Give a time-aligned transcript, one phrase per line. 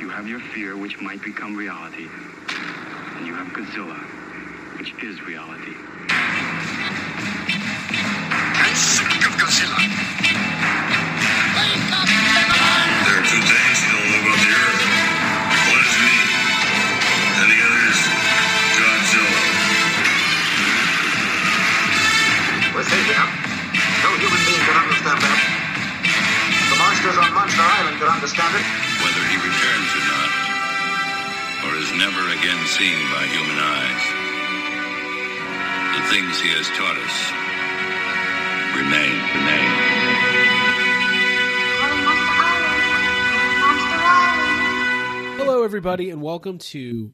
[0.00, 2.08] You have your fear, which might become reality.
[3.20, 4.00] And you have Godzilla,
[4.80, 5.76] which is reality.
[8.56, 9.76] I'm sick of Godzilla.
[13.04, 14.88] There are two things you don't know about the Earth.
[15.68, 16.16] One is me,
[17.44, 18.00] and the other is
[18.80, 19.44] Godzilla.
[22.72, 23.28] We're safe now.
[24.00, 25.38] No human being can understand that.
[26.72, 28.89] The monsters on Monster Island can understand it.
[29.10, 30.30] Whether he returns or not,
[31.66, 34.02] or is never again seen by human eyes,
[35.96, 37.32] the things he has taught us
[38.76, 39.70] remain, remain.
[45.38, 47.12] Hello, everybody, and welcome to.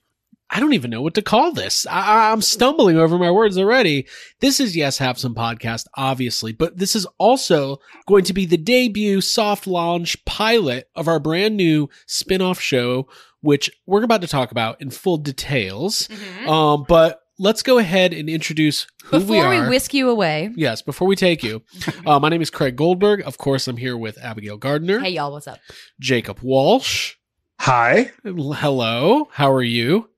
[0.56, 1.87] I don't even know what to call this.
[1.87, 4.06] I, I'm stumbling over my words already.
[4.41, 8.56] This is Yes Have Some podcast, obviously, but this is also going to be the
[8.56, 13.06] debut soft launch pilot of our brand new spin off show,
[13.42, 16.09] which we're about to talk about in full details.
[16.46, 19.51] Um, but let's go ahead and introduce who we are.
[19.51, 21.65] Before we, whisk you away, yes, before we take you,
[22.07, 23.20] uh, my name is Craig Goldberg.
[23.26, 25.59] Of course, I'm here with Abigail Gardner, hey y'all, what's up?
[26.01, 27.16] Jacob Walsh.
[27.60, 30.09] Hi, Hello, how are you?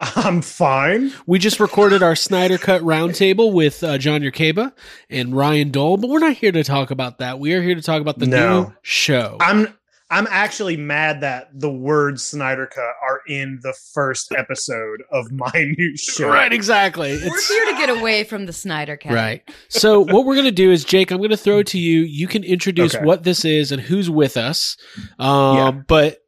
[0.16, 1.12] I'm fine.
[1.26, 4.72] We just recorded our Snyder Cut roundtable with uh, John Yerkeba
[5.10, 7.40] and Ryan Dole, but we're not here to talk about that.
[7.40, 8.62] We are here to talk about the No.
[8.62, 9.36] new show.
[9.40, 9.74] I'm
[10.10, 15.50] I'm actually mad that the words Snyder Cut are in the first episode of my
[15.76, 16.28] new show.
[16.28, 17.10] right, exactly.
[17.10, 19.12] We're It's- here to get away from the Snyder Cut.
[19.12, 19.42] right.
[19.68, 22.00] So what we're gonna do is, Jake, I'm gonna throw it to you.
[22.02, 23.04] You can introduce Okay.
[23.04, 24.76] what this is and who's with us.
[25.18, 25.70] Um, Yeah.
[25.88, 26.18] but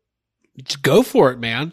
[0.83, 1.73] go for it, man.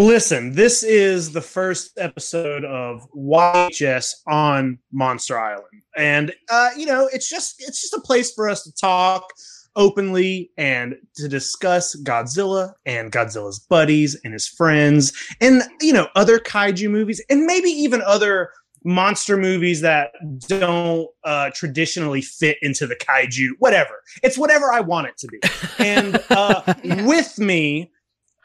[0.00, 7.10] Listen, this is the first episode of YHS on Monster Island, and uh, you know,
[7.12, 9.30] it's just it's just a place for us to talk
[9.76, 16.38] openly and to discuss Godzilla and Godzilla's buddies and his friends, and you know, other
[16.38, 18.48] kaiju movies, and maybe even other
[18.82, 20.12] monster movies that
[20.48, 23.50] don't uh, traditionally fit into the kaiju.
[23.58, 25.40] Whatever, it's whatever I want it to be,
[25.78, 27.06] and uh, Yeah.
[27.06, 27.90] with me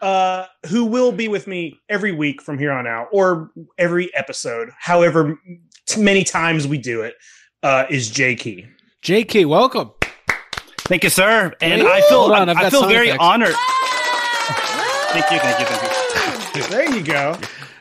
[0.01, 4.69] uh, who will be with me every week from here on out, or every episode,
[4.79, 5.39] however
[5.87, 7.15] t- many times we do it,
[7.63, 8.65] uh, is J Key.
[9.03, 9.91] JK, welcome.
[10.79, 11.53] Thank you, sir.
[11.61, 11.89] And Woo!
[11.89, 13.23] I feel Hold on, I've I feel very effects.
[13.23, 13.55] honored.
[15.13, 16.63] Thank you, thank you, thank you.
[16.69, 17.37] There you go.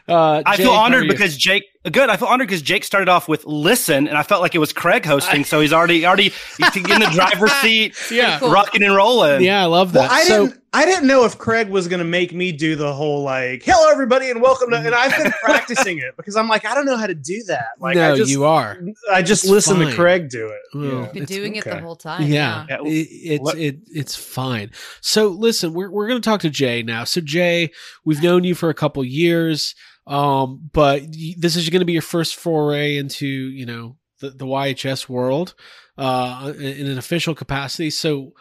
[0.06, 1.64] Uh, I feel honored because Jake.
[1.91, 2.10] Good.
[2.10, 4.72] I feel honored because Jake started off with listen, and I felt like it was
[4.72, 8.50] Craig hosting, so he's already already he's in the driver's seat, yeah, Cool.
[8.50, 9.42] rocking and rolling.
[9.42, 10.10] yeah, I love that.
[10.10, 10.62] Well, I so didn't.
[10.74, 13.90] I didn't know if Craig was going to make me do the whole like, "Hello,
[13.92, 16.96] everybody, and welcome to." And I've been practicing it because I'm like, I don't know
[16.96, 17.68] how to do that.
[17.78, 18.76] Like, no, I just, you are.
[19.12, 19.86] I just It's listen fine.
[19.88, 20.60] to Craig do it.
[20.74, 21.06] Yeah.
[21.12, 22.22] Been It's doing it the whole time.
[22.22, 22.78] yeah, Yeah.
[22.84, 24.72] it, it's it, it's fine.
[25.00, 27.04] So listen, we're we're going to talk to Jay now.
[27.04, 27.70] So Jay,
[28.04, 29.74] we've known you for a couple years,
[30.08, 31.02] um, but
[31.38, 35.54] this is going to be your first foray into you know the the YHS world,
[35.98, 37.90] uh, in, in an official capacity.
[37.90, 38.32] So,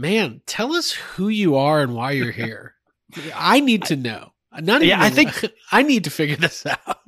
[0.00, 2.74] man, tell us who you are and why you're here.
[3.34, 4.32] I need to know.
[4.60, 6.80] Not Yeah, even I think- I need to figure this out.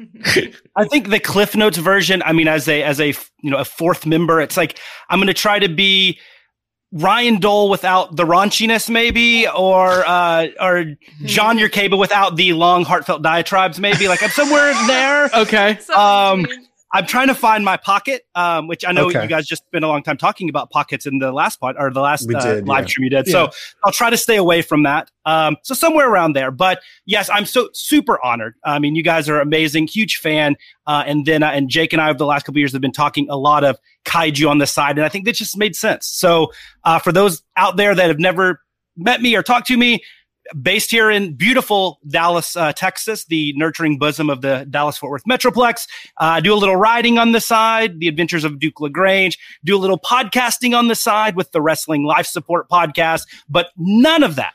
[0.76, 2.22] I think the Cliff Notes version.
[2.25, 3.08] I mean, as a as a
[3.42, 4.78] you know a fourth member, it's like
[5.10, 6.20] I'm going to try to be
[6.92, 10.84] Ryan Dole without the raunchiness, maybe, or uh, or
[11.24, 14.06] John Yerkeba without the long heartfelt diatribes, maybe.
[14.09, 15.28] Like I'm somewhere there.
[15.34, 15.78] Okay.
[15.97, 16.47] Um,
[16.94, 19.22] I'm trying to find my pocket, um, which I know Okay.
[19.22, 21.91] you guys just spent a long time talking about pockets in the last pod or
[21.91, 22.88] the last uh, did, live yeah.
[22.88, 23.26] stream you did.
[23.26, 23.32] Yeah.
[23.32, 23.50] So
[23.84, 25.10] I'll try to stay away from that.
[25.25, 26.50] Um, so somewhere around there.
[26.50, 28.56] But yes, I'm so super honored.
[28.64, 30.56] I mean, you guys are amazing, huge fan.
[30.86, 32.82] Uh, and then uh, and Jake and I over the last couple of years have
[32.82, 35.74] been talking a lot of kaiju on the side, and I think that just made
[35.74, 36.06] sense.
[36.06, 36.53] So
[36.84, 38.60] uh, for those out there that have never
[38.97, 40.03] met me or talked to me,
[40.60, 45.25] based here in beautiful Dallas, uh, Texas, the nurturing bosom of the Dallas Fort Worth
[45.25, 45.86] Metroplex.
[46.19, 49.78] Uh, do a little riding on the side, the adventures of Duke LaGrange, do a
[49.78, 54.54] little podcasting on the side with the Wrestling Life Support podcast, but none of that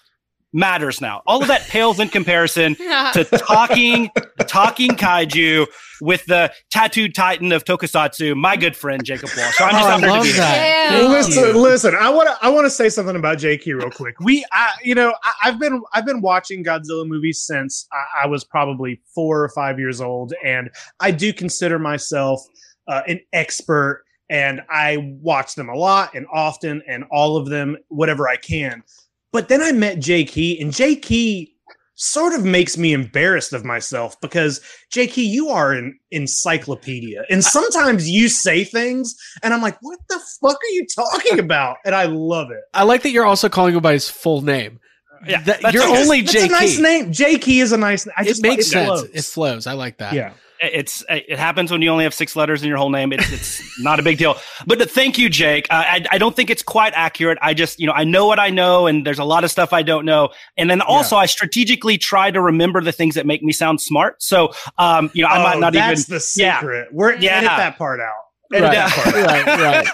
[0.57, 1.21] matters now.
[1.27, 2.75] All of that pales in comparison
[3.13, 4.09] to talking,
[4.47, 5.67] talking kaiju
[6.01, 9.55] with the tattooed titan of Tokusatsu, my good friend Jacob Walsh.
[9.57, 10.37] So I'm just Oh, honored to love be here.
[10.37, 10.91] that.
[10.91, 11.07] Yeah.
[11.07, 11.95] Listen, listen.
[11.95, 12.37] I want to.
[12.45, 14.19] I want to say something about JK real quick.
[14.19, 18.27] We, I, you know, I, I've been, I've been watching Godzilla movies since I, I
[18.27, 22.41] was probably four or five years old, and I do consider myself
[22.87, 24.03] uh, an expert.
[24.29, 28.83] And I watch them a lot and often, and all of them, whatever I can.
[29.31, 31.53] But then I met Jay Key, and Jay Key
[31.99, 37.43] sort of makes me embarrassed of myself because Jay Key, you are an encyclopedia, and
[37.43, 41.93] sometimes you say things, and I'm like, "What the fuck are you talking about?" And
[41.95, 42.61] I love it.
[42.73, 44.79] I like that you're also calling him by his full name.
[45.27, 46.01] Yeah, That- that's you're okay.
[46.03, 47.11] only That's a nice name.
[47.11, 48.07] J Key is a nice.
[48.15, 48.87] I It just makes it sense.
[48.87, 49.09] flows.
[49.13, 49.67] It flows.
[49.67, 50.13] I like that.
[50.13, 50.33] Yeah.
[50.61, 53.11] It's it happens when you only have six letters in your whole name.
[53.13, 54.35] It's it's not a big deal.
[54.65, 55.67] But thank you, Jake.
[55.69, 57.37] Uh, I I don't think it's quite accurate.
[57.41, 59.73] I just you know I know what I know, and there's a lot of stuff
[59.73, 60.29] I don't know.
[60.57, 64.21] And then also I strategically try to remember the things that make me sound smart.
[64.23, 66.59] So um you know I might Oh, not that's even the yeah.
[66.59, 66.87] secret.
[66.91, 67.37] We're Yeah.
[67.37, 68.13] edit that part out.
[68.53, 68.73] Edit Right.
[68.75, 69.45] that part out.
[69.45, 69.59] right.
[69.85, 69.87] Right.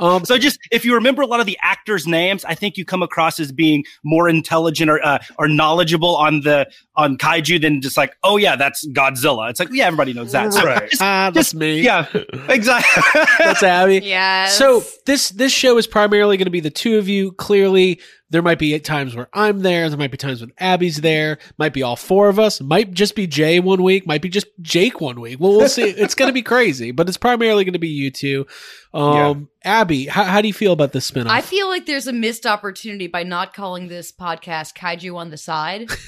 [0.00, 2.84] Um, So just if you remember a lot of the actors' names, I think you
[2.84, 7.80] come across as being more intelligent or uh, or knowledgeable on the on kaiju than
[7.80, 9.50] just like, oh yeah, that's Godzilla.
[9.50, 10.52] It's like yeah, everybody knows that.
[10.52, 10.88] So Right.
[10.90, 11.80] just- ah, that's just- me.
[11.82, 12.06] yeah,
[12.48, 13.02] exactly.
[13.38, 14.00] That's Abby.
[14.04, 14.46] Yeah.
[14.46, 17.32] So this this show is primarily going to be the two of you.
[17.32, 18.00] Clearly,
[18.30, 19.88] there might be times where I'm there.
[19.88, 21.38] There might be times when Abby's there.
[21.58, 22.60] Might be all four of us.
[22.60, 24.06] Might just be Jay one week.
[24.06, 25.38] Might be just Jake one week.
[25.40, 25.82] Well, we'll see.
[25.82, 28.46] it's going to be crazy, but it's primarily going to be you two.
[28.92, 31.26] Um, Abby, how, how do you feel about this spinoff?
[31.30, 35.36] I feel like there's a missed opportunity by not calling this podcast Kaiju on the
[35.38, 35.90] Side.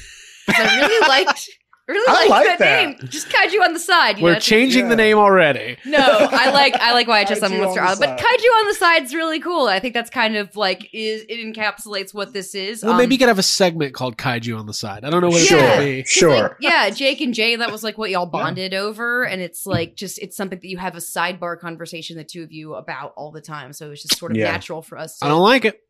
[0.56, 1.48] 'Cause I really liked,
[1.88, 2.86] really I liked like that, that.
[3.00, 3.08] name.
[3.08, 4.18] Just Kaiju on the Side.
[4.18, 5.76] You We're know, it's- changing the name already.
[5.84, 8.66] No, I like I like YHS on Kaiju Monster on the Island, but Kaiju on
[8.68, 9.66] the Side's really cool.
[9.68, 12.82] I think that's kind of like is it encapsulates what this is.
[12.82, 15.04] Well, Um, maybe you could have a segment called Kaiju on the side.
[15.04, 15.60] I don't know what it's Sure.
[15.60, 16.02] going to be.
[16.02, 16.42] 'Cause, Sure.
[16.42, 19.24] like, yeah, Jake and Jay, that was like what y'all bonded over.
[19.24, 22.50] And it's like just, it's something that you have a sidebar conversation, the two of
[22.52, 23.72] you, about all the time.
[23.72, 24.50] So it's just sort of Yeah.
[24.50, 25.26] natural for us to.
[25.26, 25.80] I don't like it.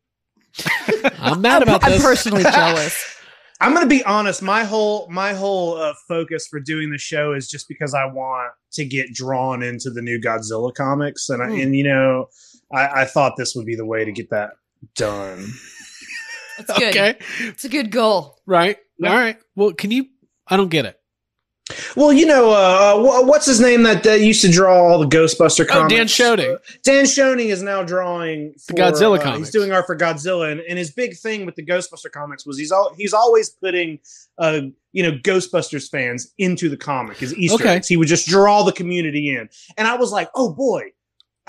[1.19, 2.01] I'm mad about I'm this.
[2.03, 3.15] personally jealous.
[3.59, 4.41] I'm gonna be honest.
[4.41, 8.51] My whole my whole uh, focus for doing the show is just because I want
[8.73, 11.59] to get drawn into the new Godzilla comics, and I, Hmm.
[11.59, 12.27] and you know,
[12.73, 14.51] I, I thought this would be the way to get that
[14.95, 15.47] done.
[16.59, 16.89] It's good.
[16.95, 17.15] Okay.
[17.41, 18.37] It's a good goal.
[18.45, 18.77] Right.
[19.03, 19.37] All right.
[19.55, 20.05] Well, can you?
[20.47, 20.99] I don't get it.
[21.95, 25.65] Well, you know, uh, what's his name that uh, used to draw all the Ghostbuster
[25.65, 25.93] Oh, comics?
[25.93, 26.55] Dan Schoening.
[26.55, 29.39] Uh, Dan Schoening is now drawing The Godzilla uh, comics.
[29.39, 32.57] He's doing art for Godzilla, and, and his big thing with the Ghostbuster comics was
[32.57, 33.99] he's all he's always putting,
[34.37, 34.61] uh,
[34.93, 37.75] you know, Ghostbusters fans into the comic as Easter Okay.
[37.75, 37.87] eggs.
[37.87, 40.91] He would just draw the community in, and I was like, oh boy.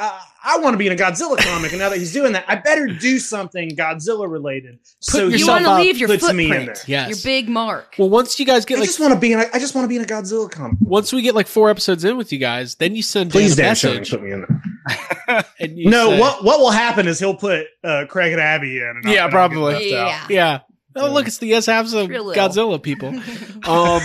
[0.01, 2.45] Uh, I want to be in a Godzilla comic, and now that he's doing that,
[2.47, 4.79] I better do something Godzilla related.
[5.01, 6.85] so yourself You want to leave your puts me in footprint, there.
[6.87, 7.09] Yes.
[7.09, 7.97] your big mark.
[7.99, 9.41] Well, once you guys get I like, just want to be in.
[9.41, 10.79] A, I just want to be in a Godzilla comic.
[10.81, 13.63] once we get like four episodes in with you guys, then you send Please, a
[13.63, 14.11] Dan Schoening, message.
[14.11, 14.47] put me in
[15.27, 15.45] there.
[15.59, 18.79] And you No, say- what what will happen is he'll put uh, Craig and Abby
[18.79, 19.01] in.
[19.03, 19.73] And Yeah, I'll probably.
[19.73, 20.31] left out.
[20.31, 20.31] Yeah.
[20.31, 20.61] Yeah.
[20.97, 23.21] Oh, look, it's the yes halves of Godzilla people.
[23.69, 24.01] Um,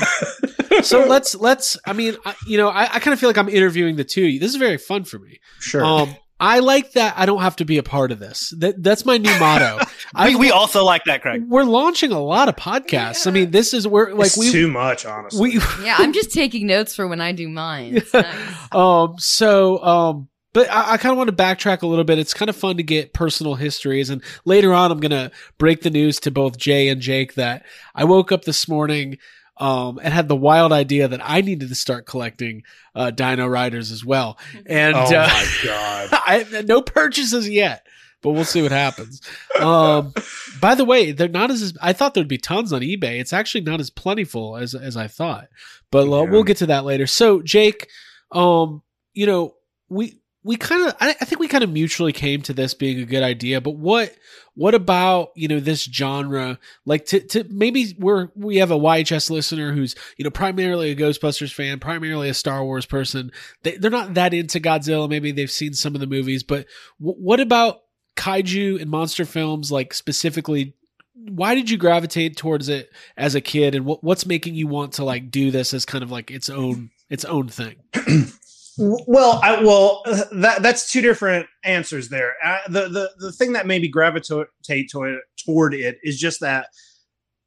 [0.88, 1.78] so let's let's.
[1.86, 4.24] I mean, I, you know, I, I kind of feel like I'm interviewing the two
[4.24, 4.40] of you.
[4.40, 5.40] This is very fun for me.
[5.60, 5.84] Sure.
[5.84, 7.14] Um, I like that.
[7.16, 8.54] I don't have to be a part of this.
[8.58, 9.78] That that's my new motto.
[9.80, 11.44] we, I, we also like that, Craig.
[11.48, 13.28] we're launching a lot of podcasts.
[13.28, 15.58] I mean, this is we're like it's we too much, honestly.
[15.58, 18.02] we yeah, I'm just taking notes for when I do mine.
[18.14, 18.74] Nice.
[18.74, 22.20] um so um but I, I kind of want to backtrack a little bit.
[22.20, 25.90] It's kind of fun to get personal histories, and later on, I'm gonna break the
[25.90, 27.66] news to both Jay and Jake that
[27.96, 29.18] I woke up this morning
[29.58, 32.64] um and had the wild idea that I needed to start collecting
[32.96, 34.38] uh Dino Riders as well.
[34.66, 36.10] And oh uh, my god.
[36.12, 37.86] I no purchases yet,
[38.24, 39.22] but we'll see what happens.
[39.60, 40.14] Um,
[40.60, 43.20] by the way, they're not as I thought there'd be tons on eBay.
[43.20, 45.50] It's actually not as plentiful as as I thought,
[45.92, 47.06] but uh, we'll get to that later.
[47.06, 47.90] So, Jake,
[48.32, 48.82] um,
[49.14, 49.54] you know,
[49.90, 53.00] we we kind of I, I think we kind of mutually came to this being
[53.00, 54.16] a good idea, but what
[54.56, 59.30] what about you know this genre like to, to maybe we're we have a YHS
[59.30, 63.32] listener who's you know primarily a Ghostbusters fan, primarily a Star Wars person.
[63.64, 65.10] They, they're not that into Godzilla.
[65.10, 66.68] Maybe they've seen some of the movies, but
[67.00, 67.82] w- what about
[68.16, 69.72] kaiju and monster films?
[69.72, 70.76] Like specifically,
[71.16, 74.94] why did you gravitate towards it as a kid, and what, what's making you want
[74.94, 77.76] to like do this as kind of like its own its own thing?
[78.78, 82.36] Well, I well uh, that that's two different answers there.
[82.44, 84.48] Uh, the the the thing that made me gravitate
[84.90, 86.68] to toward it is just that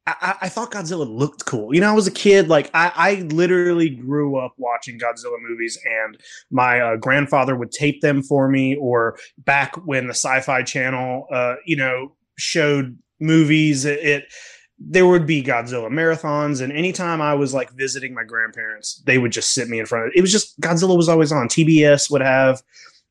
[0.07, 1.75] I, I- thought Godzilla looked cool.
[1.75, 5.77] You know, I was a kid, like I, I literally grew up watching Godzilla movies,
[5.85, 6.17] and
[6.49, 8.75] my uh, grandfather would tape them for me.
[8.75, 14.33] Or back when the Sci-Fi Channel, uh, you know, showed movies, it, it
[14.79, 19.31] there would be Godzilla marathons, and anytime I was like visiting my grandparents, they would
[19.31, 20.17] just sit me in front of it.
[20.17, 21.47] It was just Godzilla was always on.
[21.47, 22.61] TBS would have,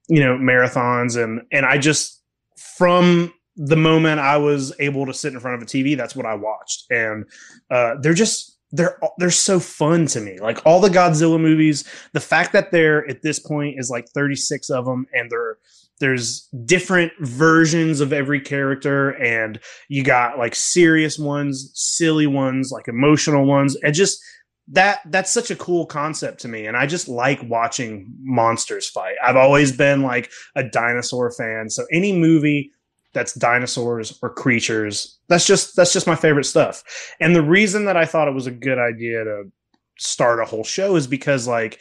[0.09, 2.23] you know, marathons, and and I just
[2.57, 6.27] from the moment I was able to sit in front of a TV, that's what
[6.27, 7.25] I watched, and
[7.71, 10.39] uh, they're just they're they're so fun to me.
[10.39, 14.71] Like all the Godzilla movies, the fact that there at this point is like 36
[14.71, 15.59] of them, and they're
[16.01, 22.89] there's different versions of every character and you got like serious ones silly ones like
[22.89, 24.21] emotional ones and just
[24.69, 29.15] that that's such a cool concept to me and i just like watching monsters fight
[29.25, 32.73] i've always been like a dinosaur fan so any movie
[33.17, 35.19] that's dinosaurs or creatures.
[35.29, 36.85] That's just that's just my favorite stuff.
[37.19, 39.45] And the reason that I thought it was a good idea to
[39.99, 41.81] start a whole show is because like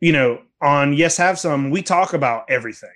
[0.00, 2.90] you know on yes have some we talk about everything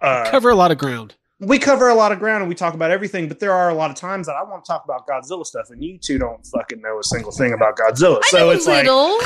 [0.00, 1.14] uh Cover a lot of ground.
[1.40, 3.74] we cover a lot of ground and we talk about everything but there are a
[3.74, 6.44] lot of times that i want to talk about godzilla stuff and you two don't
[6.46, 9.18] fucking know a single thing about godzilla I so know it's a like little.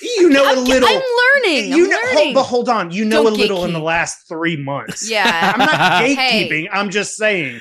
[0.00, 1.02] you know a I'm, little I'm
[1.44, 1.70] learning.
[1.76, 2.22] you I'm know learning.
[2.22, 5.52] hold, but hold on you know Don't a little in the last three months yeah.
[5.54, 6.16] i'm not Hey.
[6.48, 7.60] gatekeeping i'm just saying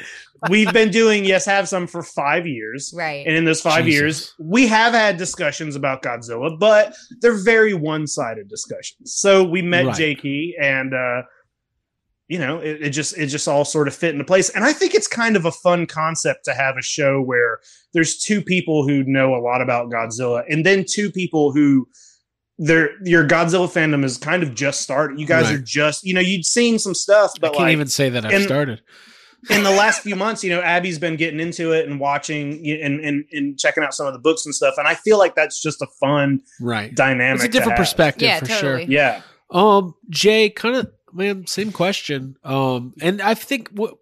[0.49, 3.25] we've been doing yes have some for five years Right.
[3.27, 3.99] and in those five Jesus.
[3.99, 9.15] years, we have had discussions about Godzilla, but they're very one-sided discussions.
[9.15, 9.95] So we met Right.
[9.95, 11.23] Jakey, and uh,
[12.27, 14.49] you know, it, it just it just all sort of fit into place.
[14.49, 17.59] And I think it's kind of a fun concept to have a show where
[17.93, 21.87] there's two people who know a lot about Godzilla, and then two people who
[22.57, 25.19] their your Godzilla fandom is kind of just started.
[25.19, 25.55] You guys Right.
[25.55, 28.25] are just you know you'd seen some stuff, but I can't like even say that
[28.25, 28.81] I've and- started.
[29.51, 32.99] in the last few months, you know, Abby's been getting into it and watching and,
[32.99, 34.73] and and checking out some of the books and stuff.
[34.77, 36.93] And I feel like that's just a fun Right.
[36.93, 37.35] dynamic.
[37.35, 37.85] It's a to different have.
[37.85, 38.81] perspective Yeah, for totally.
[38.85, 38.91] sure.
[38.91, 39.21] Yeah.
[39.51, 42.37] Um, Jay, kind of, man, same question.
[42.43, 43.95] Um, and I think what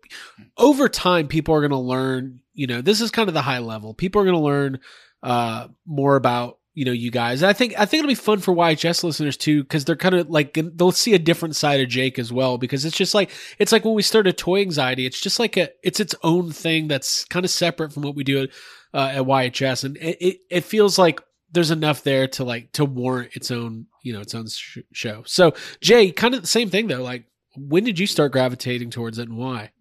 [0.57, 2.41] over time people are going to learn.
[2.53, 3.93] You know, this is kind of the high level.
[3.93, 4.79] People are going to learn
[5.24, 7.41] uh more about you know you guys.
[7.41, 10.13] And I think I think it'll be fun for YHS listeners too because they're kind
[10.13, 13.31] of like they'll see a different side of Jake as well because it's just like
[13.57, 15.05] it's like when we started Toy Anxiety.
[15.05, 18.24] It's just like a it's its own thing that's kind of separate from what we
[18.24, 18.48] do
[18.93, 21.22] uh, at YHS, and it, it it feels like
[21.55, 25.24] there's enough there to like to warrant its own you know its own sh- show.
[25.25, 27.01] So Jay, kind of the same thing though.
[27.01, 27.25] Like,
[27.57, 29.71] when did you start gravitating towards it and why?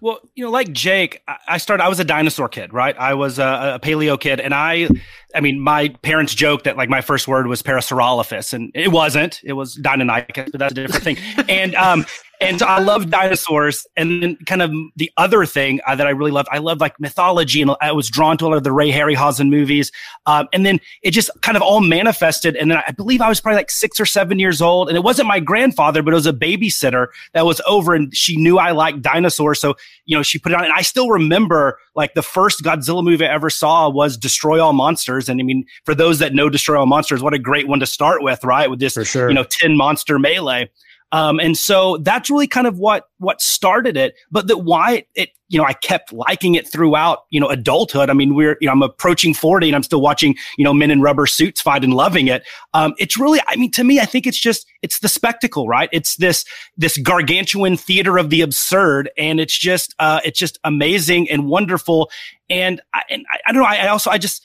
[0.00, 1.84] Well, you know, like Jake, I- started.
[1.84, 2.96] I was a dinosaur kid, right?
[2.98, 4.88] I was a, a paleo kid, and I,
[5.34, 9.40] I mean, my parents joked that like my first word was Parasaurolophus, and it wasn't.
[9.44, 11.16] It was Deinonychus, but that's a different thing.
[11.48, 12.06] and um,
[12.40, 16.10] and so I love dinosaurs, and then kind of the other thing uh, that I
[16.10, 18.72] really loved, I love like mythology, and I was drawn to a lot of the
[18.72, 19.92] Ray Harryhausen movies,
[20.26, 22.56] um, and then it just kind of all manifested.
[22.56, 25.02] And then I believe I was probably like six or seven years old, and it
[25.02, 28.72] wasn't my grandfather, but it was a babysitter that was over, and she knew I
[28.72, 32.22] liked dinosaurs, so you know she put it on, and I still remember like the
[32.22, 36.18] first Godzilla movie I ever saw was Destroy All Monsters, and I mean for those
[36.18, 38.68] that know Destroy All Monsters, what a great one to start with, right?
[38.68, 39.28] With this sure.
[39.28, 40.70] you know 10 monster melee
[41.14, 45.30] um, and so that's really kind of what what started it but that why it,
[45.48, 48.10] you know i kept liking it throughout you know adulthood.
[48.10, 50.90] I mean we're you know i'm approaching 40 and i'm still watching you know men
[50.90, 52.42] in rubber suits fight and loving it.
[52.74, 55.88] Um, it's really i mean to me i think it's just it's the spectacle right?
[55.92, 56.44] It's this
[56.76, 62.10] this gargantuan theater of the absurd and it's just uh it's just amazing and wonderful.
[62.50, 64.42] And i and i, I don't know I, I also i just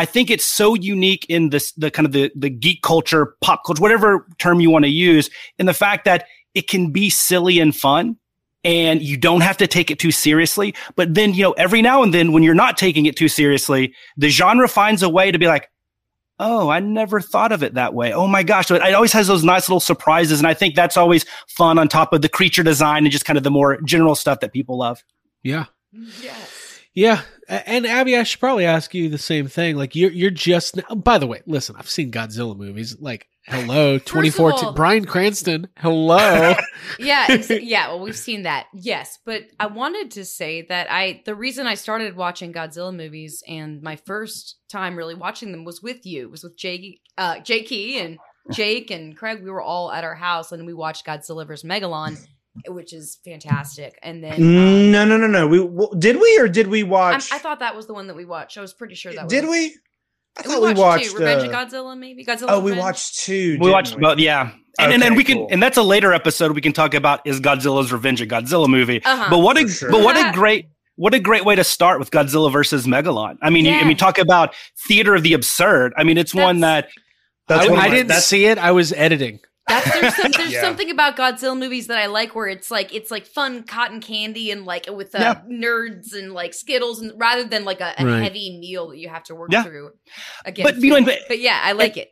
[0.00, 3.64] I think it's so unique in this the kind of the the geek culture, pop
[3.66, 5.28] culture, whatever term you want to use,
[5.58, 8.16] in the fact that it can be silly and fun
[8.64, 10.74] and you don't have to take it too seriously.
[10.96, 13.94] But then, you know, every now and then when you're not taking it too seriously,
[14.16, 15.70] the genre finds a way to be like,
[16.38, 18.14] oh, I never thought of it that way.
[18.14, 18.68] Oh my gosh.
[18.68, 20.40] So it, it always has those nice little surprises.
[20.40, 23.36] And I think that's always fun on top of the creature design and just kind
[23.36, 25.04] of the more general stuff that people love.
[25.42, 26.80] Yeah, mm, Yes.
[26.94, 27.20] yeah.
[27.50, 29.76] And Abby, I should probably ask you the same thing.
[29.76, 30.78] Like, you're you're just.
[30.96, 32.96] By the way, listen, I've seen Godzilla movies.
[33.00, 35.66] Like, hello, 2014, all- Bryan Cranston.
[35.76, 36.54] Hello.
[37.00, 37.88] yeah, ex- yeah.
[37.88, 38.66] Well, we've seen that.
[38.72, 43.42] Yes, but I wanted to say that I the reason I started watching Godzilla movies
[43.48, 46.22] and my first time really watching them was with you.
[46.26, 48.18] it Was with Jake, uh, Jakey and
[48.52, 49.42] Jake and Craig.
[49.42, 52.16] We were all at our house and we watched Godzilla vs Megalon,
[52.68, 53.98] which is fantastic.
[54.02, 55.46] And then um, No, no, no, no.
[55.46, 57.32] We w- did we or did we watch?
[57.32, 58.58] I thought that was the one that we watched.
[58.58, 59.76] I was pretty sure that was did we?
[60.38, 61.10] I We watched, we watched.
[61.10, 61.16] two.
[61.18, 62.46] Revenge uh, of Godzilla, maybe Godzilla.
[62.48, 62.84] oh, we Revenge?
[62.84, 63.34] watched two.
[63.34, 64.52] We didn't watched both, yeah.
[64.78, 66.52] And, and then Okay, we can, and that's a later episode.
[66.52, 69.02] We can talk about is Godzilla's Revenge a Godzilla movie?
[69.04, 69.26] Uh-huh.
[69.28, 69.90] But what a, sure.
[69.90, 70.66] but what a great,
[70.96, 73.36] what a great way to start with Godzilla versus Megalon.
[73.42, 74.54] I mean, you, I mean, talk about
[74.88, 75.92] theater of the absurd.
[75.96, 76.88] I mean, it's one that
[77.48, 78.56] That's I, one of I didn't that's- see it.
[78.58, 79.40] I was editing.
[79.70, 80.60] That's there's, some, there's Yeah.
[80.60, 84.50] something about Godzilla movies that I like where it's like it's like fun cotton candy
[84.50, 85.40] and like with uh, Yeah.
[85.50, 88.22] nerds and like Skittles and rather than like a, a Right.
[88.22, 89.62] heavy meal that you have to work Yeah.
[89.62, 89.90] through.
[90.44, 92.10] Again, But, you know, but, but- yeah, I like it.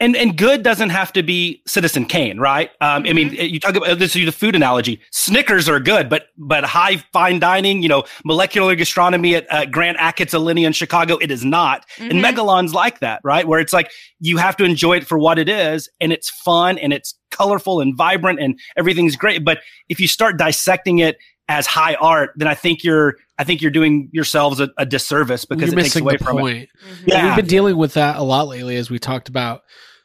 [0.00, 2.70] And and good doesn't have to be Citizen Kane, right?
[2.80, 5.00] Um, I mean, you talk about this is the food analogy.
[5.10, 9.98] Snickers are good, but but high fine dining, you know, molecular gastronomy at uh, Grant
[9.98, 11.84] Achatz Alinea in Chicago, it is not.
[11.98, 12.20] And Mhm.
[12.24, 13.46] Megalon's like that, right?
[13.46, 13.90] Where it's like
[14.20, 17.80] you have to enjoy it for what it is, and it's fun and it's colorful
[17.80, 19.44] and vibrant and everything's great.
[19.44, 21.16] But if you start dissecting it
[21.48, 25.44] as high art, then I think you're I think you're doing yourselves a, a disservice
[25.44, 26.40] because You're it takes missing away the from it.
[26.40, 26.68] point.
[26.68, 26.96] Mhm.
[27.06, 27.26] Yeah, Yeah.
[27.26, 29.62] we've been dealing with that a lot lately as we talked about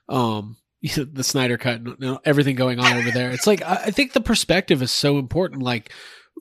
[0.09, 0.57] um
[0.95, 3.31] the Snyder cut and you know, everything going on over there.
[3.31, 5.63] It's like I think the perspective is so important.
[5.63, 5.91] Like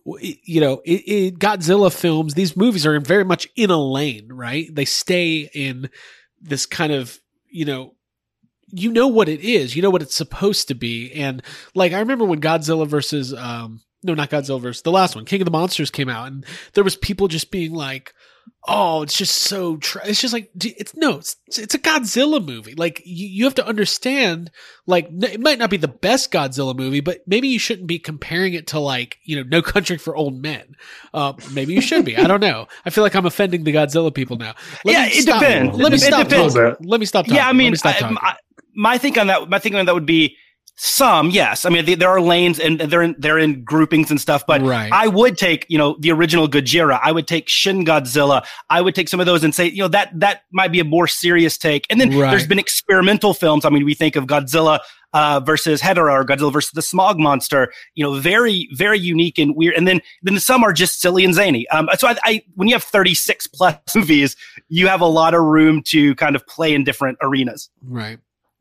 [0.05, 4.67] you know, it, it, Godzilla films, these movies are very much in a lane, right?
[4.75, 5.91] They stay in
[6.41, 7.95] this kind of, you know,
[8.67, 11.13] you know what it is, you know what it's supposed to be.
[11.13, 11.43] And
[11.75, 15.43] like, I remember when Godzilla versus, um, no, not Godzilla versus the last one, King
[15.43, 18.13] of the Monsters came out, and there was people just being like,
[18.67, 20.07] "Oh, it's just so." Tra-.
[20.07, 22.75] It's just like it's no, it's it's a Godzilla movie.
[22.75, 24.51] Like you, you have to understand,
[24.87, 28.55] like it might not be the best Godzilla movie, but maybe you shouldn't be comparing
[28.55, 30.75] it to like you know No Country for Old Men.
[31.13, 32.17] Uh, maybe you should be.
[32.17, 32.69] I don't know.
[32.85, 34.55] I feel like I'm offending the Godzilla people now.
[34.85, 35.41] Let Yeah, me it stop.
[35.41, 35.77] depends.
[35.79, 36.29] Let me It stop.
[36.29, 36.55] depends.
[36.55, 36.87] talking.
[36.89, 37.25] Let me stop.
[37.27, 37.37] Talking.
[37.37, 38.17] yeah, I mean, me stop I-.
[38.21, 38.37] I-
[38.75, 40.37] my think on that, my thinking on that would be
[40.75, 41.65] some, yes.
[41.65, 44.63] I mean, they, there are lanes and they're in, they're in groupings and stuff, but
[44.63, 44.91] Right.
[44.93, 46.99] I would take, you know, the original Gojira.
[47.03, 48.45] I would take Shin Godzilla.
[48.71, 50.85] I would take some of those and say, you know, that, that might be a
[50.85, 51.87] more serious take.
[51.91, 52.31] And then Right.
[52.31, 53.65] there's been experimental films.
[53.65, 54.81] I mean, we think of Godzilla,
[55.13, 59.55] uh, versus Hedorah or Godzilla versus the Smog Monster, you know, very, very unique and
[59.55, 59.75] weird.
[59.77, 61.69] And then, then some are just silly and zany.
[61.69, 64.37] Um, so I, I, when you have 36 plus movies,
[64.71, 67.69] you have a lot of room to kind of play in different arenas.
[67.87, 68.19] Right.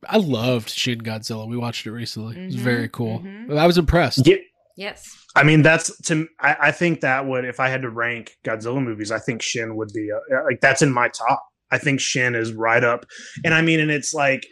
[0.10, 1.48] I loved Shin Godzilla.
[1.48, 2.36] We watched it recently.
[2.38, 3.20] It was Mhm, very cool.
[3.20, 3.58] mhm.
[3.58, 4.26] I was impressed.
[4.26, 4.38] Yeah,
[4.78, 5.10] Yes.
[5.36, 6.28] I mean, that's to.
[6.40, 9.76] I, I think that would, if I had to rank Godzilla movies, I think Shin
[9.76, 11.44] would be uh, like that's in my top.
[11.72, 13.06] I think Shin is right up,
[13.46, 14.46] and I mean, and it's like,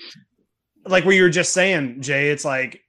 [0.86, 2.30] like what you were just saying, Jay.
[2.30, 2.82] It's like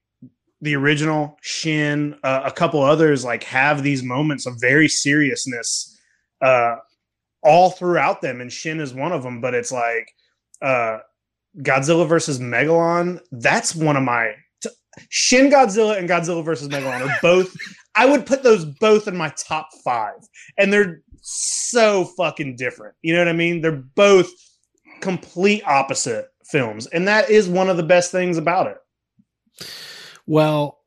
[0.61, 5.99] the original Shin, uh, a couple others like have these moments of very seriousness,
[6.43, 6.77] uh,
[7.43, 9.41] all throughout them, and Shin is one of them.
[9.41, 10.07] But it's like,
[10.63, 10.99] uh,
[11.59, 13.21] Godzilla versus Megalon.
[13.33, 14.71] That's one of my t-
[15.09, 17.55] Shin Godzilla and Godzilla versus Megalon are both.
[17.95, 20.19] I would put those both in my top five,
[20.57, 22.95] and they're so fucking different.
[23.03, 23.61] You know what I mean?
[23.61, 24.31] They're both
[25.01, 29.67] complete opposite films, and that is one of the best things about it.
[30.27, 30.79] Well,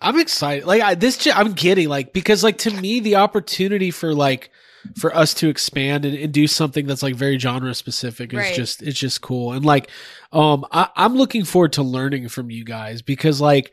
[0.00, 0.64] I'm excited.
[0.64, 1.88] Like I, this, I'm kidding.
[1.88, 4.50] Like because like to me, the opportunity for like
[4.96, 8.54] for us to expand and, and do something that's like very genre specific is Right.
[8.54, 9.52] just it's just cool.
[9.52, 9.90] And like,
[10.32, 13.72] um, I, I'm looking forward to learning from you guys because like.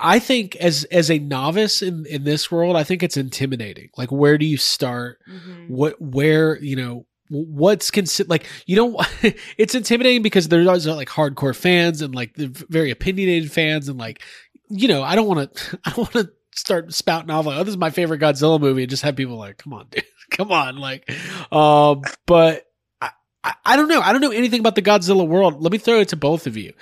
[0.00, 3.90] I think as as a novice in in this world, I think it's intimidating.
[3.98, 5.18] Like, where do you start?
[5.30, 5.68] Mhm.
[5.68, 8.96] what where you know what's considered like you don't
[9.58, 13.98] it's intimidating because there's always like hardcore fans and like the very opinionated fans and
[13.98, 14.22] like
[14.70, 17.64] you know i don't want to i don't want to start spouting off like oh
[17.64, 20.52] this is my favorite godzilla movie and just have people like come on dude come
[20.52, 21.10] on like
[21.52, 22.66] um but
[23.00, 23.10] I,
[23.42, 24.00] I I don't know.
[24.00, 25.62] I don't know anything about the Godzilla world.
[25.62, 26.72] Let me throw it to both of you.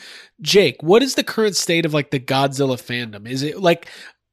[0.40, 3.28] Jake, what is the current state of like the Godzilla fandom?
[3.28, 3.88] Is it like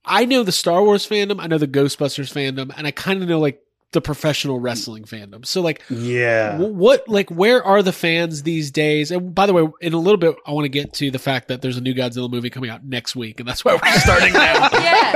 [0.05, 3.29] I know the Star Wars fandom, I know the Ghostbusters fandom, and I kind of
[3.29, 5.45] know like the professional wrestling fandom.
[5.45, 6.57] So like Yeah.
[6.59, 9.09] what like where are the fans these days?
[9.11, 11.47] And by the way, in a little bit I want to get to the fact
[11.47, 14.33] that there's a new Godzilla movie coming out next week and that's why we're starting
[14.33, 14.69] now.
[14.73, 15.11] Yeah.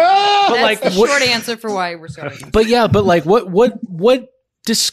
[0.49, 2.49] But, That's like, the what- short answer for why we're starting.
[2.51, 4.27] But yeah, but like what what what
[4.65, 4.91] dis-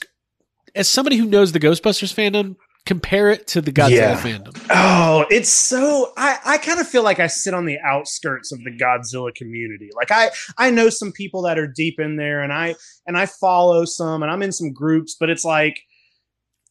[0.74, 4.20] as somebody who knows the Ghostbusters fandom, compare it to the Godzilla Yeah.
[4.20, 4.66] fandom.
[4.70, 8.62] Oh, it's so I, I kind of feel like I sit on the outskirts of
[8.64, 9.90] the Godzilla community.
[9.94, 12.74] Like I I know some people that are deep in there and I
[13.06, 15.80] and I follow some and I'm in some groups, but it's like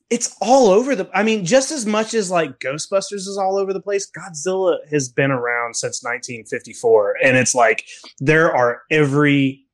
[0.10, 3.74] it's all over the I mean, just as much as like Ghostbusters is all over
[3.74, 7.86] the place, Godzilla has been around since 1954 and it's like
[8.19, 9.65] there are every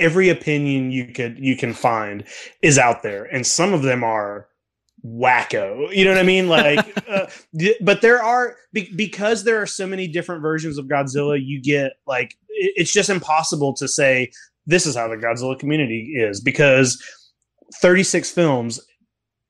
[0.00, 2.24] every opinion you could you can find
[2.62, 4.48] is out there and some of them are
[5.04, 5.94] wacko.
[5.94, 6.48] You know what i mean?
[6.48, 7.26] Like uh,
[7.80, 11.92] but there are be- because there are so many different versions of godzilla you get
[12.06, 14.30] like it- it's just impossible to say
[14.66, 17.02] this is how the godzilla community is because
[17.80, 18.80] 36 films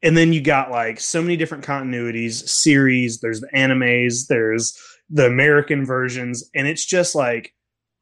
[0.03, 4.77] and then you got like so many different continuities series there's the animes there's
[5.09, 7.53] the american versions and it's just like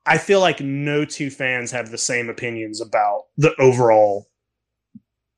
[0.07, 4.27] i feel like no two fans have the same opinions about the overall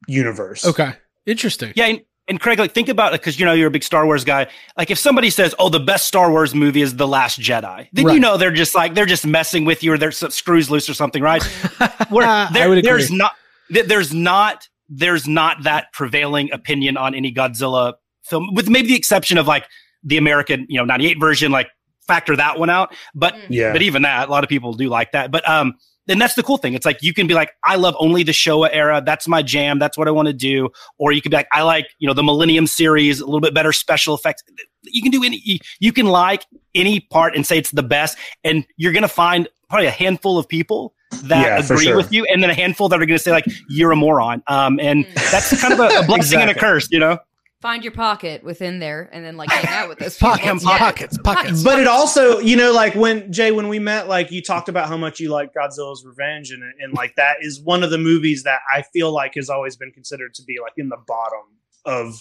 [0.08, 0.64] universe.
[0.66, 0.92] Okay.
[1.30, 1.72] Interesting.
[1.76, 4.04] Yeah, and, and Craig, like think about it because you know you're a big Star
[4.06, 4.46] Wars guy.
[4.76, 8.04] Like if somebody says, "Oh, the best Star Wars movie is The Last Jedi," then
[8.06, 8.14] Right.
[8.14, 10.88] you know they're just like they're just messing with you or there's some screws loose
[10.88, 11.42] or something, right?
[12.10, 12.90] Where I there- would agree.
[12.90, 13.32] there's not
[13.72, 18.96] th- there's not there's not that prevailing opinion on any Godzilla film, with maybe the
[18.96, 19.66] exception of like
[20.02, 21.50] the American, you know, '98 version.
[21.52, 21.68] Like
[22.06, 23.46] factor that one out, but Mm.
[23.50, 25.30] yeah but even that, a lot of people do like that.
[25.30, 25.74] But um,
[26.08, 26.74] and that's the cool thing.
[26.74, 29.02] It's like you can be like, I love only the Showa era.
[29.04, 29.78] That's my jam.
[29.78, 30.68] That's what I want to do.
[30.98, 33.54] Or you could be like, I like you know the Millennium series, a little bit
[33.54, 34.42] better special effects.
[34.84, 35.40] You can do any.
[35.44, 39.48] You, you can like any part and say it's the best, and you're gonna find
[39.68, 41.96] probably a handful of people that Yeah, agree sure.
[41.96, 44.42] with you, and then a handful that are gonna say like you're a moron.
[44.46, 47.18] Um, and that's kind of a, a blessing and a curse, you know.
[47.60, 50.30] Find your pocket within there and then like hang out with those people.
[50.30, 50.78] Pockets, Yeah.
[50.78, 51.62] pockets, pockets.
[51.62, 54.88] but it also, you know, like when Jay, when we met, like you talked about
[54.88, 58.44] how much you like Godzilla's Revenge, and and like that is one of the movies
[58.44, 61.40] that I feel like has always been considered to be like in the bottom
[61.84, 62.14] of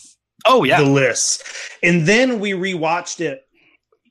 [0.45, 0.81] Oh yeah.
[0.81, 1.43] the list.
[1.83, 3.41] And then we rewatched it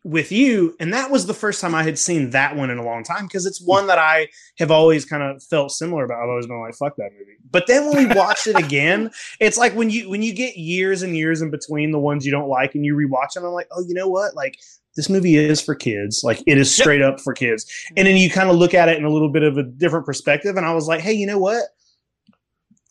[0.04, 2.84] with you, and that was the first time I had seen that one in a
[2.84, 6.22] long time because it's one that I have always kind of felt similar about.
[6.22, 9.58] I've always been like, "Fuck that movie." But then when we watched it again, it's
[9.58, 12.48] like when you when you get years and years in between the ones you don't
[12.48, 14.34] like, and you rewatch them, I'm like, "Oh, you know what?
[14.34, 14.56] Like."
[14.96, 16.22] This movie is for kids.
[16.24, 16.82] Like it is Yep.
[16.84, 17.64] straight up for kids.
[17.96, 20.04] And then you kind of look at it in a little bit of a different
[20.06, 20.56] perspective.
[20.56, 21.62] And I was like, hey, you know what?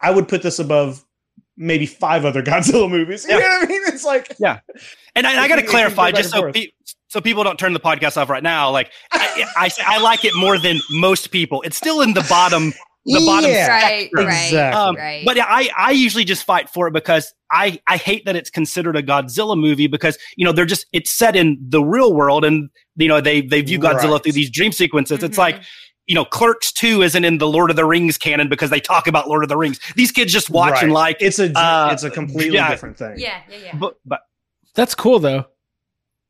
[0.01, 1.03] I would put this above
[1.57, 3.25] maybe five other Godzilla movies.
[3.25, 3.39] You Yeah.
[3.39, 3.81] know what I mean?
[3.87, 4.59] It's like yeah.
[5.15, 6.67] And I, I got to you- if you clarify, just so pe-
[7.17, 8.69] so people don't turn the podcast off right now.
[8.69, 11.63] Like I, I, I like it more than most people.
[11.63, 12.73] It's still in the bottom,
[13.05, 13.49] the bottom.
[13.49, 13.67] Yeah.
[13.69, 14.57] Right, right, Exactly.
[14.79, 15.25] Um, right.
[15.25, 18.95] But I, I usually just fight for it because I, I hate that it's considered
[18.95, 22.69] a Godzilla movie because you know they're just it's set in the real world and
[22.97, 24.23] you know they they view Godzilla Right.
[24.23, 25.23] through these dream sequences.
[25.23, 25.39] It's Mhm.
[25.39, 25.61] like
[26.05, 29.07] you know Clerks Two isn't in the Lord of the Rings canon because they talk
[29.07, 29.79] about Lord of the Rings.
[29.95, 30.83] These kids just watch Right.
[30.83, 31.17] and like.
[31.19, 32.69] it's a uh, it's a completely yeah.
[32.69, 33.15] different thing.
[33.17, 33.75] yeah, yeah, yeah.
[33.75, 34.19] But, but
[34.75, 35.45] That's cool though.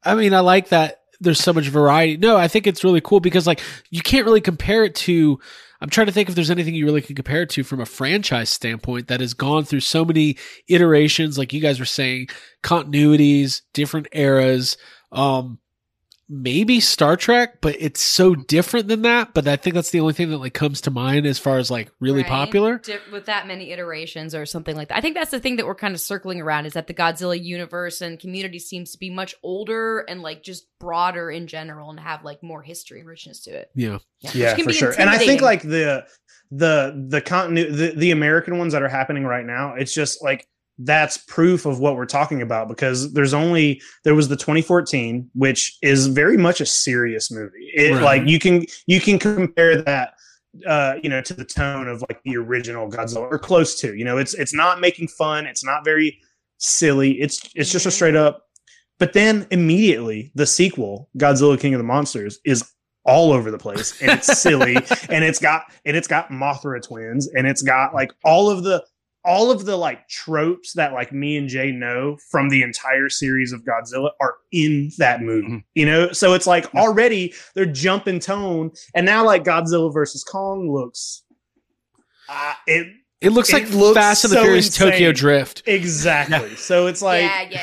[0.04, 2.18] I mean, I like that there's so much variety.
[2.18, 5.40] No, I think it's really cool because like you can't really compare it to
[5.80, 7.86] I'm trying to think if there's anything you really can compare it to from a
[7.86, 12.30] franchise standpoint that has gone through so many iterations, like you guys were saying,
[12.64, 14.78] continuities, different eras.
[15.12, 15.60] Um
[16.30, 19.34] maybe Star Trek, but it's so different than that.
[19.34, 21.72] But I think that's the only thing that like comes to mind as far as
[21.72, 22.30] like really Right.
[22.30, 22.78] popular.
[22.80, 24.98] Di- with that many iterations or something like that.
[24.98, 27.42] I think that's the thing that we're kind of circling around is that the Godzilla
[27.42, 32.00] universe and community seems to be much older and like just broader in general and
[32.00, 33.72] have like more history and richness to it.
[33.74, 34.00] Yeah.
[34.22, 36.06] which yeah for sure and i think like the
[36.52, 40.48] the the continu the, the american ones that are happening right now it's just like
[40.80, 45.76] that's proof of what we're talking about because there's only there was the 2014 which
[45.82, 48.04] is very much a serious movie it Right.
[48.04, 50.14] like you can you can compare that
[50.68, 54.06] uh you know to the tone of like the original godzilla or close to you
[54.06, 56.20] know it's it's not making fun it's not very
[56.60, 58.44] silly it's it's just a straight up
[59.00, 62.64] but then immediately the sequel godzilla king of the monsters is
[63.06, 64.76] all over the place and it's silly
[65.10, 68.84] and it's got and it's got Mothra twins and it's got like all of the
[69.28, 73.52] all of the like tropes that like me and Jay know from the entire series
[73.52, 75.48] of Godzilla are in that movie.
[75.48, 75.64] Mhm.
[75.76, 80.72] You know, so it's like already they're jumping tone and now like Godzilla versus Kong
[80.72, 81.24] looks
[82.30, 82.88] uh, it
[83.22, 84.92] It looks It like looks Fast and the so Furious insane.
[84.92, 85.64] Tokyo Drift.
[85.66, 86.56] exactly.
[86.56, 87.62] so it's like yeah, yeah.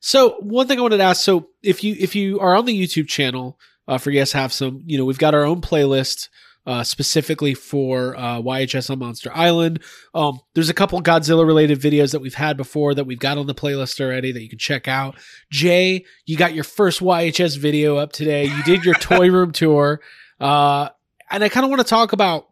[0.00, 2.80] So one thing I wanted to ask: so if you if you are on the
[2.80, 6.28] YouTube channel uh, for Yes Have Some, you know we've got our own playlist
[6.66, 9.80] uh, specifically for uh, YHS on Monster Island.
[10.14, 13.46] Um, there's a couple Godzilla related videos that we've had before that we've got on
[13.46, 15.16] the playlist already that you can check out.
[15.50, 18.44] Jay, you got your first YHS video up today.
[18.46, 20.00] You did your toy room tour,
[20.40, 20.88] uh,
[21.30, 22.48] and I kind of want to talk about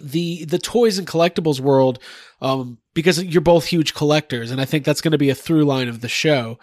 [0.00, 1.98] the the toys and collectibles world
[2.40, 5.64] um, because you're both huge collectors, and I think that's going to be a through
[5.64, 6.58] line of the show.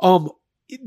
[0.00, 0.30] Um,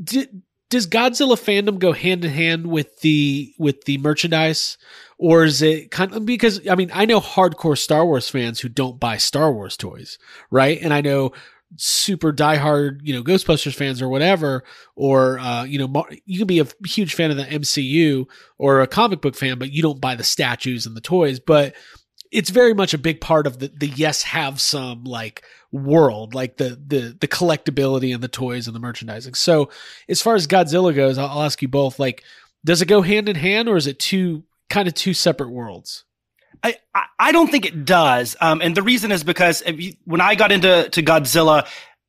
[0.02, 0.28] d-
[0.72, 4.78] does Godzilla fandom go hand in hand with the with the merchandise,
[5.22, 8.68] or is it kind of because I mean I know hardcore Star Wars fans who
[8.68, 10.18] don't buy Star Wars toys,
[10.50, 10.80] right?
[10.82, 11.32] And I know
[11.76, 14.64] super diehard, you know, Ghostbusters fans or whatever,
[14.96, 18.26] or uh, you know, you can be a huge fan of the MCU
[18.58, 21.38] or a comic book fan, but you don't buy the statues and the toys.
[21.38, 21.76] But
[22.32, 26.56] it's very much a big part of the the yes have some like world, like
[26.56, 29.34] the the the collectability and the toys and the merchandising.
[29.34, 29.70] So
[30.08, 32.24] as far as Godzilla goes, I'll, ask you both: like,
[32.64, 36.04] does it go hand in hand, or is it two kind of two separate worlds?
[36.62, 36.76] I,
[37.18, 38.36] I- don't think it does.
[38.40, 41.66] Um, and the reason is because if you, when I got into to Godzilla,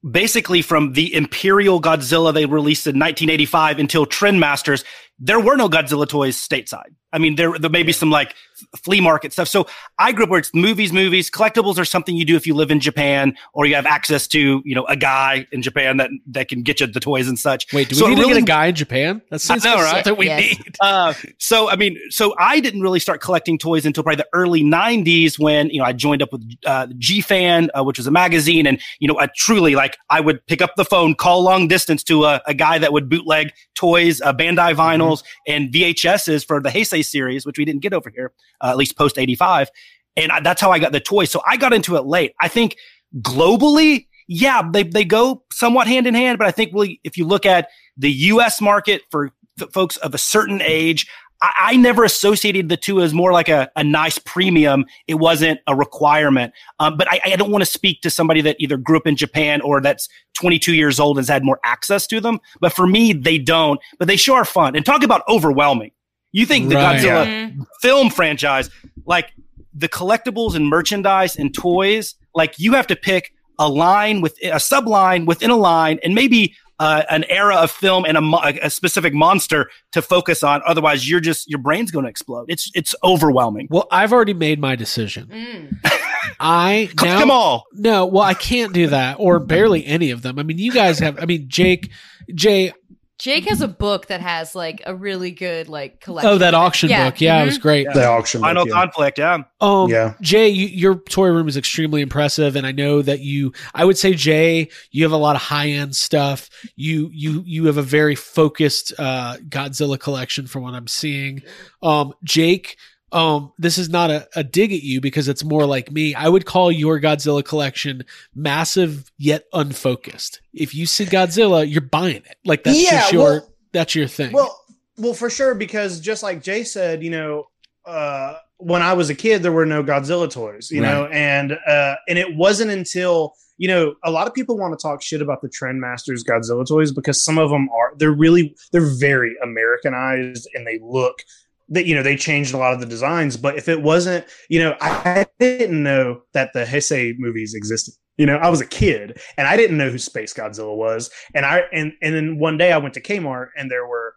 [0.09, 4.83] basically from the Imperial Godzilla they released in 1985 until Trendmasters,
[5.19, 6.95] there were no Godzilla toys stateside.
[7.11, 8.35] I mean, there there may be some like
[8.83, 9.47] flea market stuff.
[9.47, 9.67] So
[9.99, 12.71] I grew up where it's movies, movies, collectibles are something you do if you live
[12.71, 16.47] in Japan or you have access to, you know, a guy in Japan that that
[16.49, 17.71] can get you the toys and such.
[17.73, 19.21] Wait, do we So it need to really- get a guy in Japan?
[19.29, 19.95] That's I know, right?
[20.05, 20.57] something we Yes.
[20.57, 20.75] need.
[20.81, 24.63] uh, so I mean, so I didn't really start collecting toys until probably the early
[24.63, 28.11] '90s when you know I joined up with uh, G Fan, uh, which was a
[28.11, 31.67] magazine, and you know I truly like I would pick up the phone, call long
[31.67, 36.61] distance to a, a guy that would bootleg toys, uh, Bandai vinyls, and VHSs for
[36.61, 39.69] the Heisei series, which we didn't get over here, uh, at least post '85,
[40.15, 41.31] and I, that's how I got the toys.
[41.31, 42.33] So I got into it late.
[42.39, 42.77] I think
[43.19, 44.07] globally.
[44.25, 47.45] Yeah, they, they go somewhat hand in hand, but I think really, if you look
[47.45, 48.61] at the U.S.
[48.61, 49.31] market for
[49.73, 51.07] folks of a certain age,
[51.43, 54.85] I, I never associated the two as more like a, a nice premium.
[55.07, 56.53] It wasn't a requirement.
[56.79, 59.15] Um, but I, I don't want to speak to somebody that either grew up in
[59.15, 62.39] Japan or that's 22 years old and has had more access to them.
[62.59, 63.79] But for me, they don't.
[63.99, 64.75] But they sure are fun.
[64.75, 65.91] And talk about overwhelming.
[66.33, 66.99] You think the Right.
[66.99, 67.65] Godzilla Mhm.
[67.81, 68.69] film franchise,
[69.05, 69.31] like
[69.73, 74.55] the collectibles and merchandise and toys, like you have to pick a line with a
[74.57, 78.69] subline within a line and maybe uh, an era of film and a, mo- a
[78.69, 80.59] specific monster to focus on.
[80.65, 82.45] Otherwise, you're just your brain's going to explode.
[82.49, 83.67] It's it's overwhelming.
[83.69, 85.27] Well, I've already made my decision.
[85.31, 85.77] Mm.
[86.39, 87.65] I Click now them all.
[87.73, 90.39] No, well, I can't do that, or barely any of them.
[90.39, 91.19] I mean, you guys have.
[91.21, 91.89] I mean, Jake,
[92.33, 92.73] Jay.
[93.23, 96.29] Jake has a book that has like a really good like collection.
[96.29, 97.05] Oh, that auction Yeah.
[97.09, 97.21] book.
[97.21, 97.45] Yeah, it Mhm.
[97.45, 97.87] was great.
[97.93, 98.41] The auction.
[98.41, 98.73] book, Final yeah.
[98.73, 99.17] conflict.
[99.17, 99.37] Yeah.
[99.61, 100.15] Um, Yeah.
[100.19, 103.53] Jay, you, your toy room is extremely impressive, and I know that you.
[103.73, 106.49] I would say, Jay, you have a lot of high end stuff.
[106.75, 111.43] You you you have a very focused uh, Godzilla collection, from what I'm seeing.
[111.81, 112.75] Um, Jake,
[113.13, 116.15] um, this is not a, a dig at you because it's more like me.
[116.15, 118.03] I would call your Godzilla collection
[118.35, 120.41] massive yet unfocused.
[120.53, 122.37] If you see Godzilla, you're buying it.
[122.43, 124.33] Like that's Yeah, just your well- that's your thing.
[124.33, 124.59] Well,
[124.97, 127.47] well, for sure, because just like Jay said, you know,
[127.85, 131.95] uh, when I was a kid, there were no Godzilla toys, you know, and uh,
[132.07, 135.41] and it wasn't until you know a lot of people want to talk shit about
[135.41, 140.65] the Trendmasters Godzilla toys because some of them are they're really they're very Americanized and
[140.65, 141.23] they look
[141.69, 143.37] that you know they changed a lot of the designs.
[143.37, 147.95] But if it wasn't, you know, I didn't know that the Heisei movies existed.
[148.17, 151.09] You know, I was a kid and I didn't know who Space Godzilla was.
[151.33, 154.15] And I and and then one day I went to Kmart and there were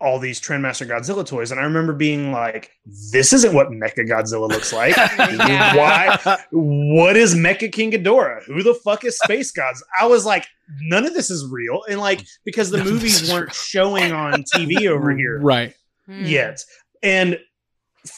[0.00, 2.70] all these Trendmaster Godzilla toys, and I remember being like,
[3.12, 4.96] "This isn't what Mecha Godzilla looks like.
[5.18, 5.76] Yeah.
[5.76, 6.38] Why?
[6.50, 8.44] What is Mecha King Ghidorah?
[8.44, 10.46] Who the fuck is Space Gods?" I was like,
[10.82, 14.86] "None of this is real," and like because the None movies weren't showing on TV
[14.86, 15.74] over here right?
[16.08, 16.28] Mm.
[16.28, 16.60] yet.
[17.02, 17.38] And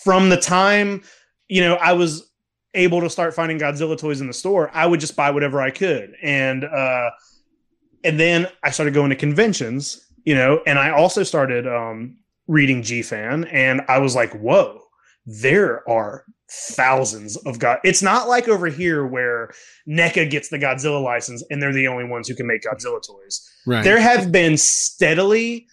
[0.05, 1.03] from the time,
[1.49, 2.31] you know, I was
[2.75, 5.71] able to start finding Godzilla toys in the store, I would just buy whatever I
[5.71, 6.15] could.
[6.23, 7.11] And uh
[8.05, 12.83] and then I started going to conventions, you know, and I also started um reading
[12.83, 14.81] G-Fan and I was like, "Whoa,
[15.27, 19.53] there are thousands of god it's not like over here where
[19.89, 23.49] NECA gets the Godzilla license and they're the only ones who can make Godzilla toys
[23.69, 23.85] Right.
[23.85, 25.69] there have been steadily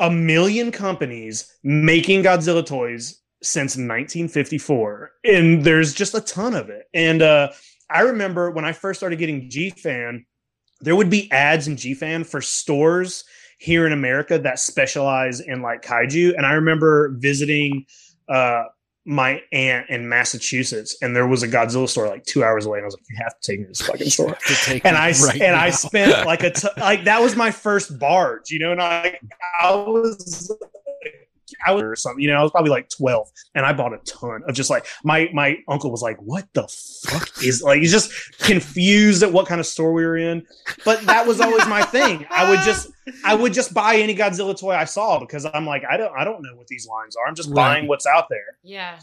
[0.00, 6.86] a million companies making Godzilla toys since 1954, and there's just a ton of it.
[6.94, 7.50] And uh,
[7.90, 10.24] I remember when I first started getting G-Fan,
[10.80, 13.24] there would be ads in G-Fan for stores
[13.58, 16.34] here in America that specialize in like kaiju.
[16.36, 17.86] And I remember visiting
[18.28, 18.64] uh,
[19.06, 22.84] my aunt in Massachusetts, and there was a Godzilla store like two hours away, and
[22.84, 24.36] I was like, "You have to take me to this fucking store."
[24.84, 28.50] And I right and I spent like a t- like that was my first barge,
[28.50, 29.18] you know, and I
[29.60, 30.50] I was
[31.66, 33.98] I was or something, you know, I was probably like twelve, and I bought a
[33.98, 37.92] ton of just like my my uncle was like, "What the fuck is like?" He's
[37.92, 40.46] just confused at what kind of store we were in,
[40.84, 42.26] but that was always my thing.
[42.30, 42.90] I would just
[43.24, 46.24] I would just buy any Godzilla toy I saw because I'm like, I don't I
[46.24, 47.26] don't know what these lines are.
[47.28, 47.56] I'm just Right.
[47.56, 48.58] buying what's out there.
[48.62, 48.98] Yeah.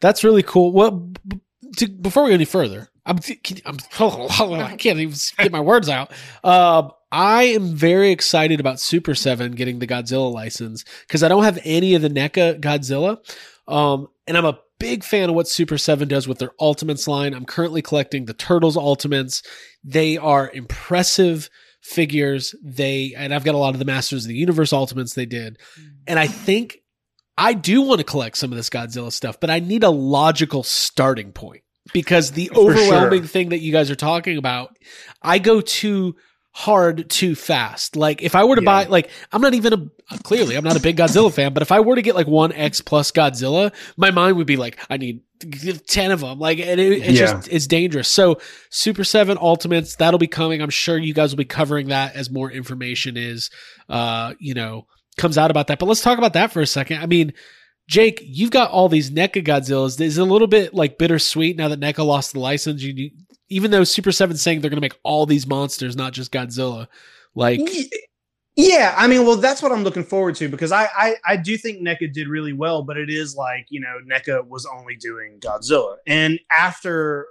[0.00, 0.72] That's really cool.
[0.72, 1.40] Well, b-
[1.76, 3.18] to, before we go any further, I'm,
[3.66, 3.78] I'm
[4.60, 6.12] I can't even get my words out.
[6.44, 11.44] Um, I am very excited about Super Seven getting the Godzilla license because I don't
[11.44, 13.18] have any of the NECA Godzilla,
[13.66, 17.34] um, and I'm a big fan of what Super Seven does with their Ultimates line.
[17.34, 19.42] I'm currently collecting the Turtles Ultimates.
[19.82, 22.54] They are impressive figures.
[22.62, 25.58] They and I've got a lot of the Masters of the Universe Ultimates they did,
[26.06, 26.79] and I think
[27.40, 30.62] I do want to collect some of this Godzilla stuff, but I need a logical
[30.62, 31.62] starting point
[31.94, 33.28] because the overwhelming sure.
[33.28, 34.76] thing that you guys are talking about,
[35.22, 36.16] I go too
[36.52, 37.96] hard too fast.
[37.96, 38.66] Like if I were to Yeah.
[38.66, 39.72] buy, like I'm not even
[40.10, 42.26] a clearly I'm not a big Godzilla fan, but if I were to get like
[42.26, 45.22] one X plus Godzilla, my mind would be like, I need
[45.86, 46.38] ten of them.
[46.38, 47.32] Like and it, it's Yeah.
[47.32, 48.08] just it's dangerous.
[48.08, 50.60] So Super Seven Ultimates that'll be coming.
[50.60, 53.48] I'm sure you guys will be covering that as more information is,
[53.88, 54.86] uh, you know,
[55.20, 55.78] comes out about that.
[55.78, 57.02] But let's talk about that for a second.
[57.02, 57.32] I mean.
[57.88, 60.00] Jake, you've got all these NECA Godzillas.
[60.00, 62.80] Is it a little bit like bittersweet now that NECA lost the license?
[62.84, 63.10] You,
[63.48, 66.86] even though Super Seven's saying they're going to make all these monsters, not just Godzilla.
[67.34, 67.58] Like,
[68.56, 71.56] Yeah, I mean, well, that's what I'm looking forward to because I, I I do
[71.56, 75.38] think NECA did really well, but it is like you know NECA was only doing
[75.40, 77.26] Godzilla, and after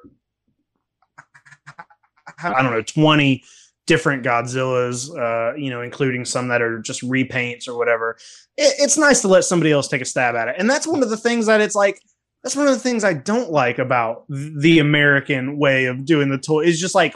[2.41, 3.43] I don't know twenty
[3.89, 8.15] different Godzillas, uh, you know, including some that are just repaints or whatever,
[8.55, 11.03] it, it's nice to let somebody else take a stab at it, and that's one
[11.03, 11.99] of the things that it's like.
[12.41, 16.37] That's one of the things I don't like about the American way of doing the
[16.37, 16.61] toy.
[16.61, 17.13] Is just like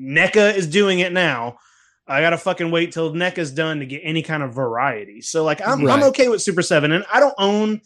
[0.00, 1.58] NECA is doing it now
[2.06, 5.20] I gotta fucking wait till NECA's done to get any kind of variety.
[5.22, 5.94] So like I'm Right.
[5.94, 7.80] I'm okay with Super Seven, and I don't own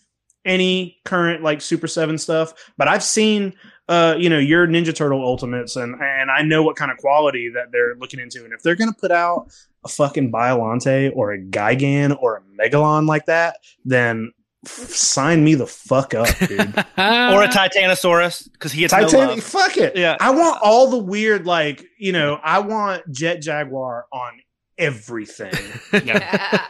[0.44, 3.54] any current like Super Seven stuff, but I've seen
[3.88, 7.50] uh you know your Ninja Turtle Ultimates, and and I know what kind of quality
[7.54, 9.48] that they're looking into, and if they're gonna put out
[9.84, 14.32] a fucking Biolante or a Gigan or a Megalon like that, then
[14.66, 16.60] f- sign me the fuck up, dude.
[16.78, 19.42] or a Titanosaurus because he gets no love.
[19.42, 19.96] fuck it.
[19.96, 20.16] Yeah.
[20.20, 24.40] I want all the weird, like, you know, I want Jet Jaguar on
[24.76, 25.54] everything.
[26.04, 26.66] yeah.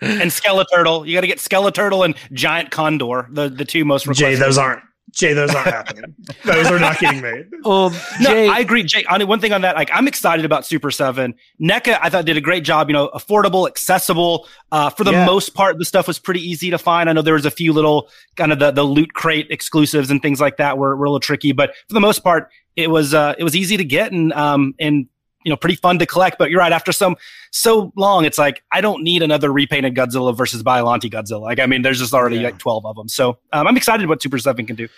[0.00, 1.06] and Skeleturtle.
[1.06, 4.82] You got to get Skeleturtle and Giant Condor, the the two most Jay, those aren't
[5.16, 6.14] Jay, those aren't happening.
[6.44, 7.46] Those are not getting made.
[7.64, 9.02] um, No, Jay, I agree, Jay.
[9.06, 11.34] On one thing on that, like I'm excited about Super Seven.
[11.60, 12.90] NECA, I thought did a great job.
[12.90, 14.46] You know, affordable, accessible.
[14.70, 15.24] Uh, for the Yeah.
[15.24, 17.08] most part, the stuff was pretty easy to find.
[17.08, 20.20] I know there was a few little kind of the the loot crate exclusives and
[20.20, 23.14] things like that were, were a little tricky, but for the most part, it was
[23.14, 25.06] uh, it was easy to get and um and
[25.46, 26.36] you know pretty fun to collect.
[26.38, 27.14] But you're right, after some
[27.52, 31.40] so long, it's like I don't need another repainted Godzilla versus Biollante Godzilla.
[31.42, 32.48] Like I mean, there's just already Yeah.
[32.48, 33.08] like 12 of them.
[33.08, 34.88] So um, I'm excited what Super Seven can do.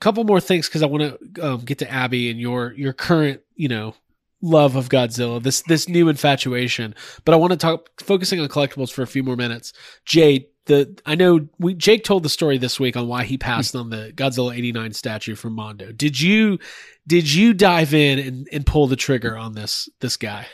[0.00, 1.02] couple more things because I want
[1.34, 3.94] to um, get to Abby and your your current you know
[4.40, 6.94] love of Godzilla this this new infatuation.
[7.24, 9.72] But I want to talk focusing on collectibles for a few more minutes.
[10.06, 13.74] Jay, the I know we Jake told the story this week on why he passed
[13.74, 15.90] on the Godzilla eighty nine statue from Mondo.
[15.90, 16.58] Did you
[17.06, 20.46] did you dive in and, and pull the trigger on this this guy?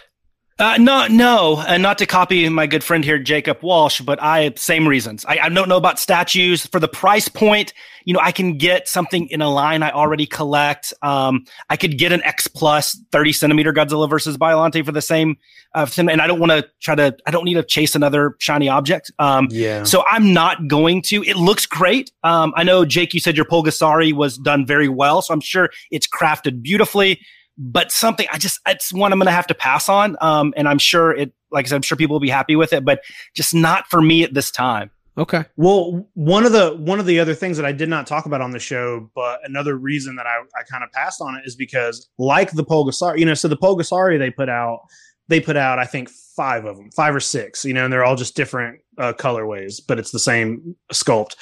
[0.57, 4.53] Uh, no, no, and not to copy my good friend here, Jacob Walsh, but I
[4.55, 5.25] same reasons.
[5.25, 7.73] I, I don't know about statues for the price point.
[8.05, 10.93] You know, I can get something in a line I already collect.
[11.03, 15.39] Um, I could get an X plus thirty centimeter Godzilla versus Biollante for the same,
[15.75, 17.17] uh, and I don't want to try to.
[17.27, 19.11] I don't need to chase another shiny object.
[19.19, 19.83] Um, Yeah.
[19.83, 21.25] so I'm not going to.
[21.25, 22.13] It looks great.
[22.23, 25.71] Um, I know Jake, you said your Pulgasari was done very well, so I'm sure
[25.91, 27.19] it's crafted beautifully.
[27.57, 30.17] But something I just it's one I'm going to have to pass on.
[30.21, 32.73] Um, and I'm sure it, like I said, I'm sure people will be happy with
[32.73, 33.01] it, but
[33.35, 34.91] just not for me at this time.
[35.17, 35.45] Okay.
[35.57, 38.41] Well, one of the one of the other things that I did not talk about
[38.41, 41.55] on the show, but another reason that I, I kind of passed on it is
[41.55, 44.81] because like the Pulgasari, you know, so the Pulgasari they put out,
[45.29, 48.05] they put out I think five of them, five or six, you know, and they're
[48.05, 51.37] all just different uh, colorways, but it's the same sculpt.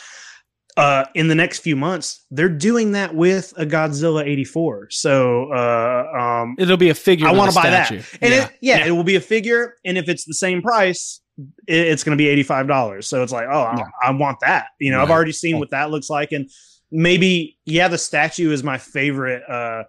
[0.76, 4.88] Uh, in the next few months, they're doing that with a Godzilla 84.
[4.90, 7.28] So, uh, um, It'll be a figure.
[7.28, 7.90] I want to buy that.
[7.90, 8.28] And yeah.
[8.28, 8.86] it, yeah, Yeah.
[8.86, 9.74] it will be a figure.
[9.84, 11.20] And if it's the same price,
[11.66, 13.04] it, it's going to be $85.
[13.04, 13.84] So it's like, oh, I, Yeah.
[14.02, 14.68] I want that.
[14.80, 16.32] You know, I've already seen what that looks like.
[16.32, 16.48] And
[16.90, 19.84] maybe, yeah, the statue is my favorite uh,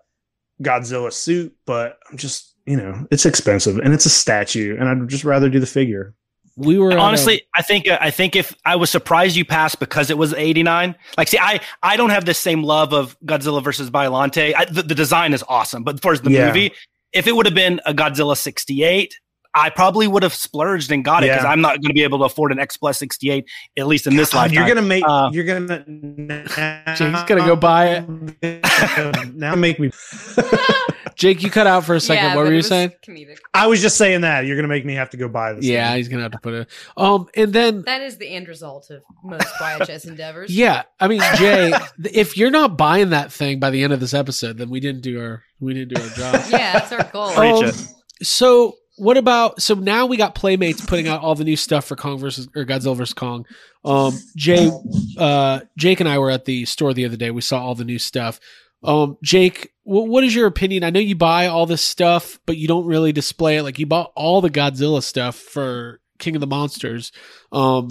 [0.61, 4.75] Godzilla suit, but I'm just, you know, it's expensive and it's a statue.
[4.77, 6.13] And I'd just rather do the figure.
[6.55, 10.09] We were Honestly, I think uh, I think if I was surprised you passed because
[10.09, 10.95] it was 89.
[11.17, 14.53] Like, see, I I don't have the same love of Godzilla versus Biollante.
[14.55, 16.47] I, the, the design is awesome, but as far as the Yeah.
[16.47, 16.71] movie,
[17.11, 19.15] if it would have been a Godzilla 68.
[19.55, 21.51] I probably would have splurged and got it because Yeah.
[21.51, 23.45] I'm not going to be able to afford an X Plus 68
[23.77, 24.57] at least in this God, lifetime.
[24.57, 25.83] you're gonna make Uh, you're gonna
[26.95, 28.03] Jake's gonna go buy
[28.41, 29.91] it now make me
[31.15, 32.23] Jake, you cut out for a second.
[32.23, 32.91] Yeah, what were you saying?
[33.07, 33.37] Comedic.
[33.53, 35.87] i was just saying that you're gonna make me have to go buy this Yeah,
[35.89, 35.97] thing.
[35.97, 36.67] he's gonna have to put it.
[36.97, 40.51] Um, and then That is the end result of most YHS endeavors.
[40.55, 41.73] yeah, I mean, Jay,
[42.13, 45.01] if you're not buying that thing by the end of this episode, then we didn't
[45.01, 46.45] do our we didn't do our job.
[46.49, 47.31] Yeah, that's our goal.
[47.31, 48.25] Preach Um, it.
[48.25, 51.95] So what about so now we got Playmates putting out all the new stuff for
[51.95, 53.45] Kong versus or Godzilla versus Kong.
[53.83, 54.69] Um, Jay,
[55.17, 57.31] uh, Jake and I were at the store the other day.
[57.31, 58.39] We saw all the new stuff.
[58.83, 60.83] Um, Jake, wh- what is your opinion?
[60.83, 63.63] I know you buy all this stuff, but you don't really display it.
[63.63, 67.11] Like you bought all the Godzilla stuff for King of the Monsters.
[67.51, 67.89] Um,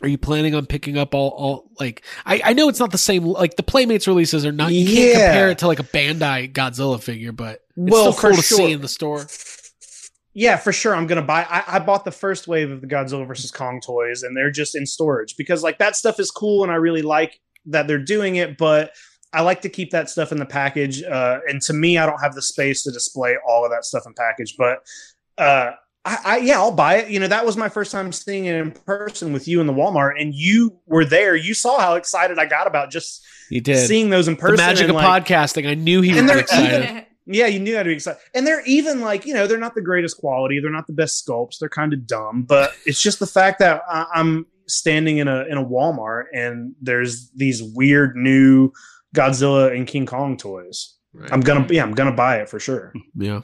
[0.00, 2.98] are you planning on picking up all, all like I, I know it's not the
[2.98, 6.52] same like the Playmates releases are not you can't compare it to like a Bandai
[6.52, 9.26] Godzilla figure, but it's Well, still cool to see in the store.
[10.34, 10.94] Yeah, for sure.
[10.94, 11.46] I'm gonna buy.
[11.48, 14.74] I, I bought the first wave of the Godzilla versus Kong toys, and they're just
[14.74, 18.36] in storage because like that stuff is cool, and I really like that they're doing
[18.36, 18.56] it.
[18.56, 18.92] But
[19.32, 21.02] I like to keep that stuff in the package.
[21.02, 24.04] Uh, and to me, I don't have the space to display all of that stuff
[24.06, 24.56] in package.
[24.58, 24.80] But
[25.38, 25.72] uh,
[26.04, 27.10] I, I yeah, I'll buy it.
[27.10, 29.72] You know, that was my first time seeing it in person with you in the
[29.72, 31.34] Walmart, and you were there.
[31.36, 33.86] You saw how excited I got about just You did.
[33.86, 34.56] seeing those in person.
[34.56, 35.68] the magic and, of like, podcasting.
[35.68, 37.06] I knew he they're excited.
[37.24, 38.20] Yeah, you knew how to be excited.
[38.34, 40.58] And they're even like, you know, they're not the greatest quality.
[40.58, 41.58] They're not the best sculpts.
[41.60, 42.42] They're kind of dumb.
[42.42, 46.74] But it's just the fact that I- I'm standing in a in a Walmart and
[46.80, 48.72] there's these weird new
[49.14, 50.94] Godzilla and King Kong toys.
[51.30, 52.92] I'm gonna yeah, I'm gonna buy it for sure.
[53.14, 53.42] yeah.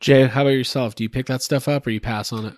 [0.00, 0.94] Jay, how about yourself?
[0.94, 2.54] Do you pick that stuff up or you pass on it?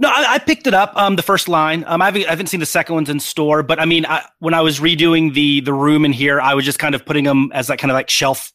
[0.00, 0.92] No, I, I picked it up.
[0.94, 1.82] Um, the first line.
[1.88, 4.24] Um, I haven't, I haven't seen the second ones in store, but I mean, I,
[4.38, 7.24] when I was redoing the the room in here, I was just kind of putting
[7.24, 8.52] them as that kind of like shelf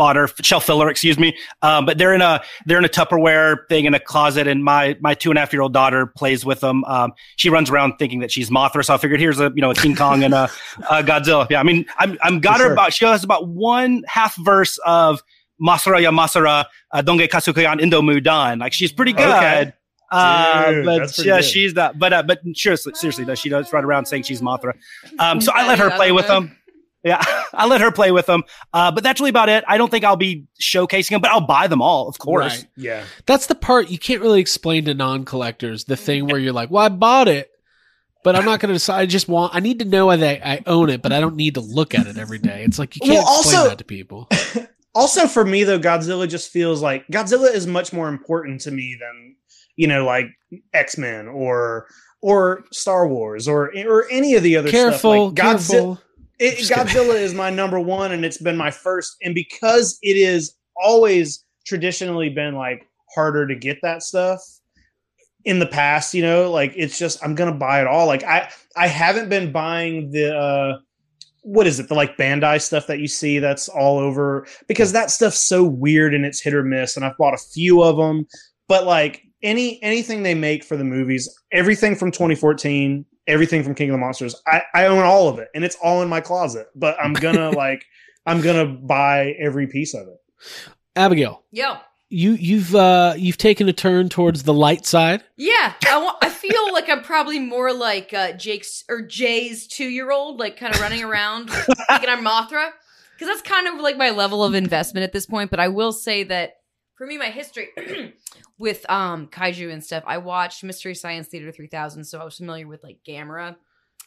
[0.00, 1.36] fodder, shell filler, excuse me.
[1.60, 4.96] Um, but they're in a they're in a Tupperware thing in a closet, and my
[5.00, 6.84] my two and a half year old daughter plays with them.
[6.84, 9.72] Um, she runs around thinking that she's Mothra, so I figured here's a you know
[9.72, 10.44] a King Kong and a,
[10.90, 11.46] a Godzilla.
[11.50, 12.72] Yeah, I mean I'm I'm got For her sure.
[12.72, 15.22] about she has about one half verse of
[15.60, 18.58] Masara ya Masara uh, Donge Kasukayan Indo Mudan.
[18.58, 19.28] Like she's pretty good.
[19.28, 19.72] Okay.
[20.10, 21.44] Uh, Dude, but yeah, good.
[21.44, 21.98] she's not.
[21.98, 24.72] But uh, but seriously, seriously, though, she does run around saying she's Mothra.
[25.18, 26.56] Um, so I let her play with them.
[27.02, 27.22] Yeah,
[27.54, 28.42] I let her play with them.
[28.74, 29.64] Uh, but that's really about it.
[29.66, 32.58] I don't think I'll be showcasing them, but I'll buy them all, of course.
[32.58, 32.66] Right.
[32.76, 33.04] Yeah.
[33.26, 35.84] That's the part you can't really explain to non-collectors.
[35.84, 37.50] The thing where you're like, "Well, I bought it,
[38.22, 39.00] but I'm not going to decide.
[39.00, 39.54] I just want.
[39.54, 42.06] I need to know that I own it, but I don't need to look at
[42.06, 44.28] it every day." It's like you can't Well, explain also- that to people.
[44.92, 48.96] Also, for me though, Godzilla just feels like Godzilla is much more important to me
[48.98, 49.36] than
[49.76, 50.26] you know, like
[50.74, 51.86] X Men or
[52.20, 55.38] or Star Wars or or any of the other Careful, stuff.
[55.38, 56.00] Like Godzi- careful.
[56.40, 59.16] It, Godzilla is my number one, and it's been my first.
[59.22, 64.40] And because it is always traditionally been like harder to get that stuff
[65.44, 68.06] in the past, you know, like it's just I'm gonna buy it all.
[68.06, 70.78] Like I I haven't been buying the uh
[71.42, 75.10] what is it the like Bandai stuff that you see that's all over because that
[75.10, 76.96] stuff's so weird and it's hit or miss.
[76.96, 78.26] And I've bought a few of them,
[78.66, 83.90] but like any anything they make for the movies, everything from 2014 everything from King
[83.90, 84.34] of the Monsters.
[84.46, 87.50] I, I own all of it and it's all in my closet, but I'm gonna
[87.56, 87.84] like
[88.26, 90.18] I'm gonna buy every piece of it.
[90.96, 91.76] Abigail, Yo.
[92.08, 95.22] you you've uh you've taken a turn towards the light side.
[95.36, 99.86] Yeah, I, wa- I feel like I'm probably more like uh, Jake's or Jay's two
[99.88, 102.70] year old, like kind of running around thinking I'm Mothra,
[103.14, 105.50] because that's kind of like my level of investment at this point.
[105.50, 106.54] But I will say that
[106.96, 107.68] for me, my history
[108.60, 112.68] with um kaiju and stuff, I watched Mystery Science Theater 3000, so I was familiar
[112.68, 113.56] with like Gamera.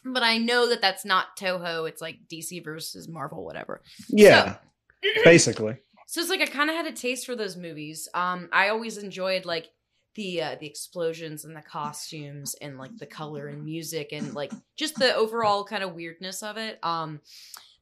[0.04, 1.88] But I know that that's not Toho.
[1.88, 3.82] It's like DC versus Marvel, whatever.
[4.08, 4.56] Yeah,
[5.24, 5.78] basically.
[6.06, 8.08] So it's like I kind of had a taste for those movies.
[8.14, 9.70] Um, I always enjoyed like
[10.14, 14.52] the uh, the explosions and the costumes and like the color and music and like
[14.76, 16.78] just the overall kind of weirdness of it.
[16.84, 17.20] Um,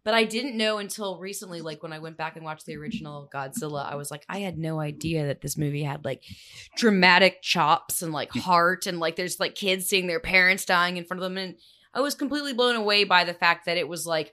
[0.04, 3.28] but I didn't know until recently, like when I went back and watched the original
[3.32, 6.24] Godzilla, I was like, I had no idea that this movie had like
[6.76, 8.40] dramatic chops and like mm.
[8.40, 11.38] heart and like there's like kids seeing their parents dying in front of them.
[11.38, 11.56] And
[11.94, 14.32] I was completely blown away by the fact that it was like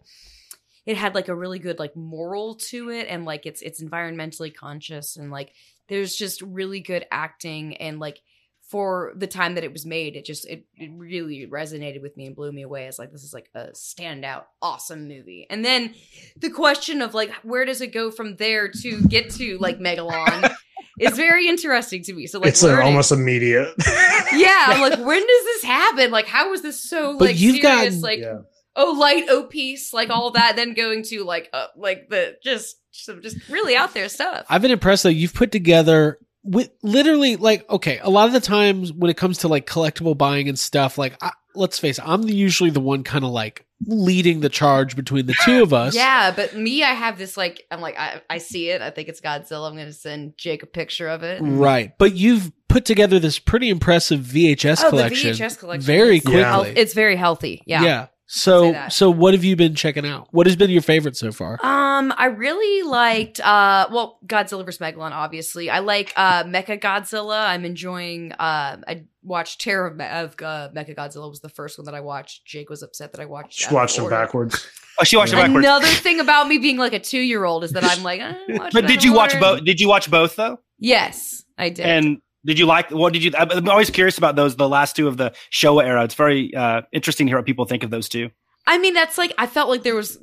[0.85, 4.53] it had like a really good like moral to it and like it's it's environmentally
[4.53, 5.53] conscious and like
[5.87, 8.21] there's just really good acting and like
[8.69, 12.25] for the time that it was made it just it, it really resonated with me
[12.27, 15.93] and blew me away as like this is like a standout awesome movie and then
[16.37, 20.53] the question of like where does it go from there to get to like megalon
[20.99, 23.73] is very interesting to me so like it's learning- almost immediate.
[24.33, 27.61] yeah i'm like when does this happen like how was this so But like you've
[27.63, 28.39] got- serious like yeah.
[28.75, 32.75] oh light oh peace like all that then going to like uh, like the just
[32.91, 35.09] some just really out there stuff I've been impressed though.
[35.09, 36.19] You've put together
[36.49, 40.17] with literally like okay, a lot of the times when it comes to like collectible
[40.17, 43.31] buying and stuff, like I, let's face it, I'm the, usually the one kind of
[43.31, 45.95] like leading the charge between the two of us.
[45.95, 49.07] yeah but me i have this like i'm like i, I see it i think
[49.07, 51.97] it's godzilla i'm gonna send jake a picture of it Right.
[51.97, 55.31] But you've put together this pretty impressive VHS oh collection.
[55.31, 56.41] the vhs collection Very quickly.
[56.43, 58.07] health- it's very healthy yeah Yeah.
[58.31, 60.27] Say So so what have you been checking out?
[60.31, 61.53] What has been your favorite so far?
[61.63, 64.79] Um, I really liked uh well, Godzilla vs.
[64.79, 65.69] Megalon, obviously.
[65.71, 67.47] I like uh Mecha Godzilla.
[67.47, 71.77] I'm enjoying uh I watched Terror of, Me- of uh, Mecha Godzilla was the first
[71.79, 72.45] one that I watched.
[72.45, 74.15] Jake was upset that I watched Just out of watch them order.
[74.15, 74.67] backwards.
[75.01, 75.65] Oh, she watched it backwards.
[75.65, 78.35] Another thing about me being like a two year old is that I'm like, eh,
[78.49, 79.63] watch but did you of watch both?
[79.65, 80.59] Did you watch both though?
[80.77, 81.85] Yes, I did.
[81.85, 83.31] And did you like what did you?
[83.37, 84.55] I'm always curious about those.
[84.55, 86.03] The last two of the Showa era.
[86.03, 88.29] It's very uh, interesting to hear what people think of those two.
[88.67, 90.17] I mean, that's like I felt like there was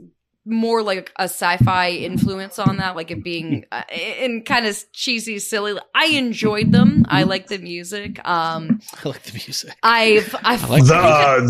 [0.47, 5.39] more like a sci-fi influence on that, like it being uh, and kind of cheesy,
[5.41, 5.79] silly.
[5.95, 7.05] I enjoyed them.
[7.09, 8.21] I like the music.
[8.27, 9.77] Um, I like the music.
[9.83, 11.41] I've I've I like The uh,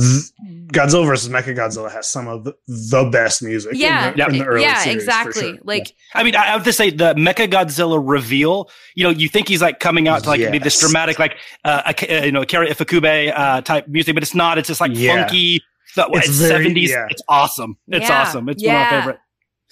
[0.72, 3.72] Godzilla versus Mechagodzilla has some of the, the best music.
[3.74, 5.42] in yeah, the, in the early yeah, series, exactly.
[5.42, 5.58] sure.
[5.62, 8.70] Like I mean, I I have to say the Mecha Godzilla reveal.
[8.94, 11.92] You know, you think he's like coming out to like be this dramatic, like uh,
[12.00, 14.56] a, uh, you know, Akira Ifukube uh, type music, but it's not.
[14.58, 15.22] It's just like Yeah.
[15.26, 15.60] funky.
[15.96, 16.90] The, It's it's very- seventies.
[16.90, 17.06] yeah.
[17.10, 17.76] It's awesome.
[17.88, 18.22] It's Yeah.
[18.22, 18.48] awesome.
[18.48, 19.18] It's one of my favorite.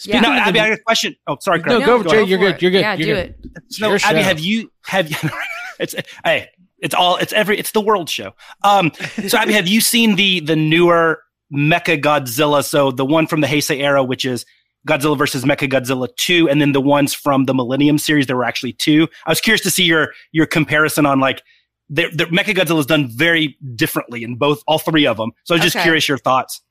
[0.05, 0.21] Yeah.
[0.21, 1.15] Now, of Abby, I got a question.
[1.29, 1.79] Oh, sorry, Craig.
[1.79, 2.09] No, go, Jay.
[2.09, 2.55] for You're good.
[2.57, 2.63] it.
[2.63, 2.81] You're good.
[2.81, 3.35] Yeah, You're do good.
[3.55, 3.63] it.
[3.73, 4.25] So, your Abby, show.
[4.25, 5.31] have you have you?
[5.79, 5.95] It's
[6.25, 6.49] hey,
[6.79, 8.33] it's all it's every it's the world show.
[8.65, 8.91] Um,
[9.29, 11.21] so Abby, have you seen the the newer
[11.53, 12.65] Mecha Godzilla?
[12.65, 14.45] So the one from the Heisei era, which is
[14.89, 18.27] Godzilla versus Mecha Godzilla two, and then the ones from the Millennium series.
[18.27, 19.09] There were actually two.
[19.27, 21.43] I was curious to see your your comparison on like
[21.91, 25.33] the, the Mecha Godzilla is done very differently in both all three of them.
[25.45, 25.83] So I was just Okay.
[25.85, 26.63] curious your thoughts.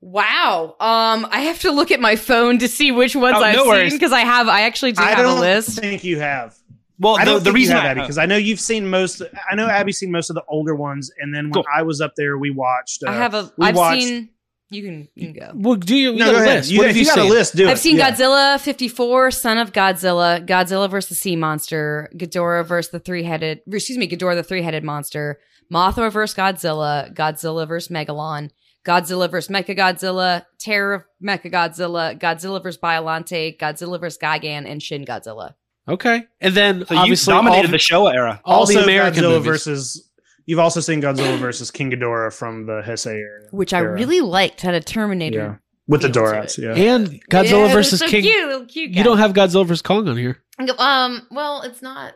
[0.00, 0.76] Wow.
[0.80, 3.72] Um, I have to look at my phone to see which ones Oh, I've no
[3.74, 4.48] seen because I have.
[4.48, 5.78] I actually do I have a don't list.
[5.78, 6.54] think you have.
[6.98, 8.60] Well, I the, don't the think reason you have I, Abby because I know you've
[8.60, 9.22] seen most.
[9.50, 11.64] I know Abby's seen most of the older ones, and then when Cool.
[11.74, 13.02] I was up there, we watched.
[13.02, 13.50] Uh, I have a.
[13.56, 14.28] we I've watched- seen.
[14.74, 15.08] You can.
[15.14, 15.52] You can go.
[15.54, 16.12] Well, do you?
[16.12, 16.56] you No, got go a ahead.
[16.58, 16.70] list.
[16.70, 17.26] You, what if you, you got seen?
[17.26, 17.70] a list, do it.
[17.70, 18.10] I've seen Yeah.
[18.10, 21.08] Godzilla 54, Son of Godzilla, Godzilla vs.
[21.08, 22.90] the Sea Monster, Ghidorah vs.
[22.90, 25.38] the three-headed, excuse me, Ghidorah the three-headed monster,
[25.72, 26.36] Mothra vs.
[26.36, 27.88] Godzilla, Godzilla vs.
[27.88, 28.50] Megalon,
[28.84, 29.48] Godzilla vs.
[29.48, 32.78] Mechagodzilla, Terror of Mechagodzilla, Godzilla vs.
[32.82, 34.18] Biollante, Godzilla vs.
[34.18, 35.54] Gigan, and Shin Godzilla.
[35.88, 38.40] Okay, and then so you obviously dominated all, the Showa era.
[38.44, 39.46] all also the American Godzilla movies.
[39.46, 40.10] versus.
[40.46, 43.92] You've also seen Godzilla versus King Ghidorah from the Heisei area, Which I era.
[43.94, 45.38] really liked, had a Terminator.
[45.38, 45.54] yeah
[45.86, 46.56] with the feel to Dorats.
[46.56, 48.22] Yeah, and Godzilla Yeah, versus so King.
[48.22, 48.90] Cute, cute.
[48.92, 50.38] You don't have Godzilla versus Kong on here.
[50.78, 51.26] Um.
[51.30, 52.14] Well, it's not.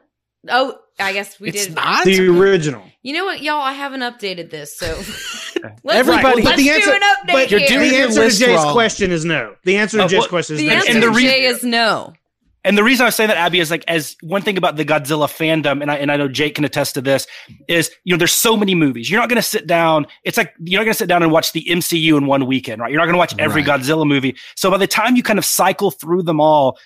[0.49, 1.75] Oh, I guess we it's did.
[1.75, 2.05] not.
[2.07, 2.83] the original.
[3.03, 3.61] You know what, y'all?
[3.61, 4.87] I haven't updated this, so
[5.85, 7.33] let's, Everybody- let's But the do answer- an update.
[7.33, 7.69] But You're here.
[7.69, 8.73] doing the answer to Jay's wrong.
[8.73, 9.55] question is no.
[9.65, 10.75] The answer to Uh, Jay's well, question is the no.
[10.75, 12.13] answer and the to reason- Jay is no.
[12.65, 15.29] And the reason I say that, Abby, is like as one thing about the Godzilla
[15.29, 17.27] fandom, and I and I know Jake can attest to this,
[17.69, 19.11] is you know there's so many movies.
[19.11, 20.07] You're not going to sit down.
[20.25, 22.81] It's like you're not going to sit down and watch the MCU in one weekend,
[22.81, 22.91] right?
[22.91, 23.81] You're not going to watch every Right.
[23.81, 24.37] Godzilla movie.
[24.57, 26.79] So by the time you kind of cycle through them all,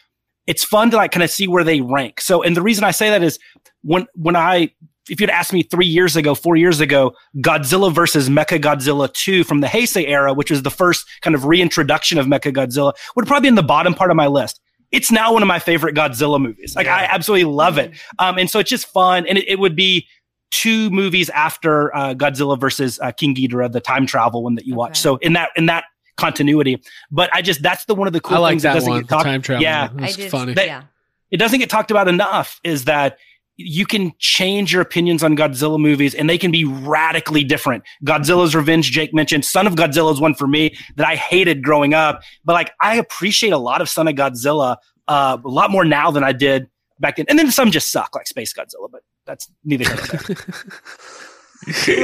[0.46, 2.20] it's fun to like kind of see where they rank.
[2.20, 3.38] So, and the reason I say that is
[3.82, 4.70] when when I
[5.08, 9.44] if you'd asked me three years ago, four years ago, Godzilla versus Mecha Godzilla 2
[9.44, 13.26] from the Heisei era, which was the first kind of reintroduction of Mecha Godzilla, would
[13.26, 14.60] probably be in the bottom part of my list.
[14.92, 16.76] It's now one of my favorite Godzilla movies.
[16.76, 17.92] Like I absolutely love it.
[18.18, 19.26] Um, and so it's just fun.
[19.26, 20.06] And it, it would be
[20.50, 24.74] two movies after uh, Godzilla versus uh, King Ghidorah, the time travel one that you
[24.74, 24.98] watch.
[25.00, 25.84] So in that in that
[26.18, 28.90] continuity, but I just that's the one of the cool I like things that doesn't
[28.90, 29.00] one.
[29.00, 29.24] get talked.
[29.24, 29.62] time travel.
[29.62, 29.88] Yeah.
[29.88, 29.96] one.
[30.02, 30.30] That's I did.
[30.30, 30.54] funny.
[30.54, 30.82] That- yeah.
[31.30, 32.60] It doesn't get talked about enough.
[32.62, 33.16] Is that
[33.64, 37.84] you can change your opinions on Godzilla movies and they can be radically different.
[38.04, 39.44] Godzilla's Revenge, Jake mentioned.
[39.44, 42.96] Son of Godzilla is one for me that I hated growing up, but like I
[42.96, 44.76] appreciate a lot of Son of Godzilla
[45.08, 46.68] uh, a lot more now than I did
[47.00, 47.26] back then.
[47.28, 50.36] And then some just suck, like Space Godzilla, but that's neither here.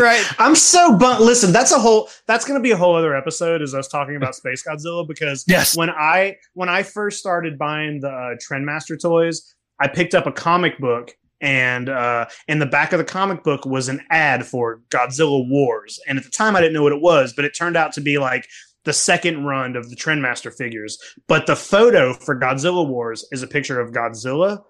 [0.01, 0.25] Right.
[0.39, 1.25] I'm so bummed.
[1.25, 2.09] Listen, that's a whole.
[2.29, 3.61] That's going to be a whole other episode.
[3.61, 5.77] Is us talking about Space Godzilla because Yes.
[5.77, 10.33] when I when I first started buying the uh, Trendmaster toys, I picked up a
[10.33, 14.81] comic book, and uh, in the back of the comic book was an ad for
[14.91, 16.01] Godzilla Wars.
[16.07, 18.01] And at the time, I didn't know what it was, but it turned out to
[18.01, 18.47] be like
[18.85, 20.99] the second run of the Trendmaster figures.
[21.27, 24.63] But the photo for Godzilla Wars is a picture of Godzilla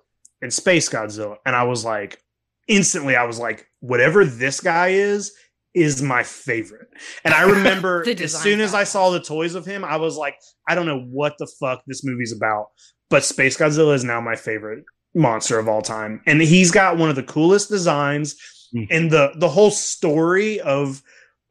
[0.43, 2.21] and Space Godzilla, and I was like,
[2.69, 5.33] instantly, I was like, whatever this guy is.
[5.75, 6.89] Is my favorite,
[7.25, 8.75] and I remember as soon as.
[8.75, 10.35] I saw the toys of him, I was like,
[10.67, 12.69] I don't know what the fuck this movie's about,
[13.11, 14.83] but Space Godzilla is now my favorite
[15.19, 18.37] monster of all time, and he's got one of the coolest designs,
[18.75, 18.87] Mm.
[18.91, 21.03] and the the whole story of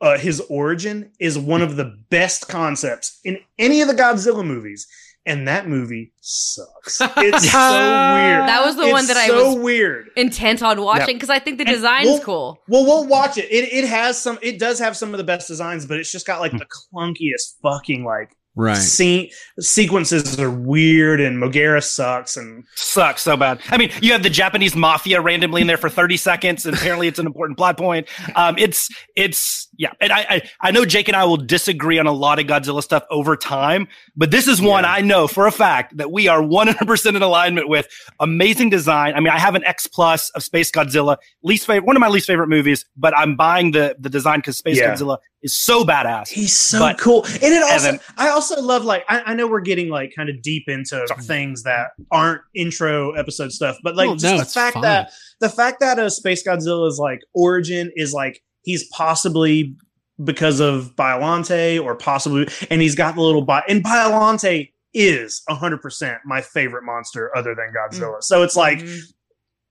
[0.02, 4.86] uh, his origin is one of the best concepts in any of the Godzilla movies,
[5.26, 7.02] and that movie sucks.
[7.18, 8.48] It's so weird.
[8.48, 10.10] That was the It's one that I so was weird.
[10.16, 12.60] intent on watching because I think the And design's we'll- cool.
[12.68, 13.46] Well, we'll watch it.
[13.52, 14.38] It it has some.
[14.44, 17.56] It does have some of the best designs, but it's just got like the clunkiest
[17.64, 18.76] fucking like right.
[18.78, 19.30] scene
[19.60, 23.60] sequences are weird, and Mogera sucks, and Sucks so bad.
[23.70, 27.08] I mean, you have the Japanese mafia randomly in there for 30 seconds, and apparently
[27.08, 28.08] it's an important plot point.
[28.36, 32.08] Um, it's it's yeah, and I, I I know Jake and I will disagree on
[32.08, 34.92] a lot of Godzilla stuff over time, but this is one Yeah.
[34.94, 37.88] I know for a fact that we are 100% in alignment with.
[38.20, 39.14] Amazing design.
[39.16, 42.08] I mean, I have an X plus of Space Godzilla, least favorite, one of my
[42.08, 44.94] least favorite movies, but I'm buying the the design because Space Yeah.
[44.94, 46.28] Godzilla is so badass.
[46.30, 47.24] he's so But- cool.
[47.26, 50.30] And it also, Evan- I also love like I, I know we're getting like kind
[50.30, 54.46] of deep into things that aren't intro episode stuff, but like Oh, just no, the
[54.46, 54.82] fact fine.
[54.84, 59.76] that the fact that a Space Godzilla's like origin is like he's possibly
[60.24, 65.82] because of Biollante or possibly, and he's got the little bi and Biollante is hundred
[65.82, 68.22] percent my favorite monster other than Godzilla.
[68.24, 69.00] So it's like Mhm.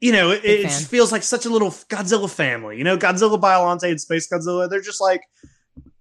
[0.00, 2.76] you know, it, it feels like such a little Godzilla family.
[2.78, 5.22] You know, Godzilla, Biollante, and Space Godzilla, they're just like,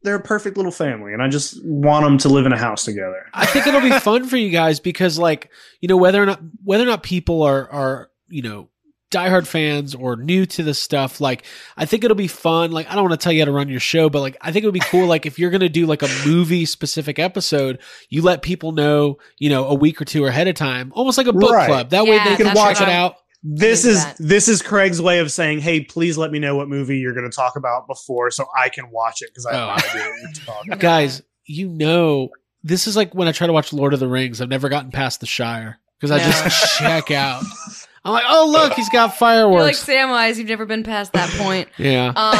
[0.06, 1.12] they're a perfect little family.
[1.12, 3.26] And I just want them to live in a house together.
[3.34, 5.50] I think it'll be fun for you guys because, like,
[5.82, 8.70] you know, whether or not whether or not people are are you know
[9.12, 11.46] diehard fans or new to this stuff, like,
[11.78, 12.72] I think it'll be fun.
[12.72, 14.52] Like, I don't want to tell you how to run your show, but like, I
[14.52, 15.06] think it would be cool.
[15.08, 17.80] like, if you're gonna do like a movie specific episode,
[18.10, 21.28] you let people know, you know, a week or two ahead of time, almost like
[21.28, 21.68] a book Right.
[21.68, 21.90] club.
[21.92, 23.16] That way they can watch what it out.
[23.48, 24.16] This is that.
[24.20, 27.30] this is Craig's way of saying, "Hey, please let me know what movie you're going
[27.30, 29.68] to talk about before, so I can watch it because I have Oh.
[29.68, 32.30] no idea what you're talking." Guys, you know,
[32.64, 34.42] this is like when I try to watch Lord of the Rings.
[34.42, 37.44] I've never gotten past the Shire because I just check out.
[38.04, 39.84] I'm like, oh look, he's got You're like fireworks.
[39.86, 41.70] Samwise, you've never been past that point.
[41.78, 42.14] yeah.
[42.16, 42.38] Um,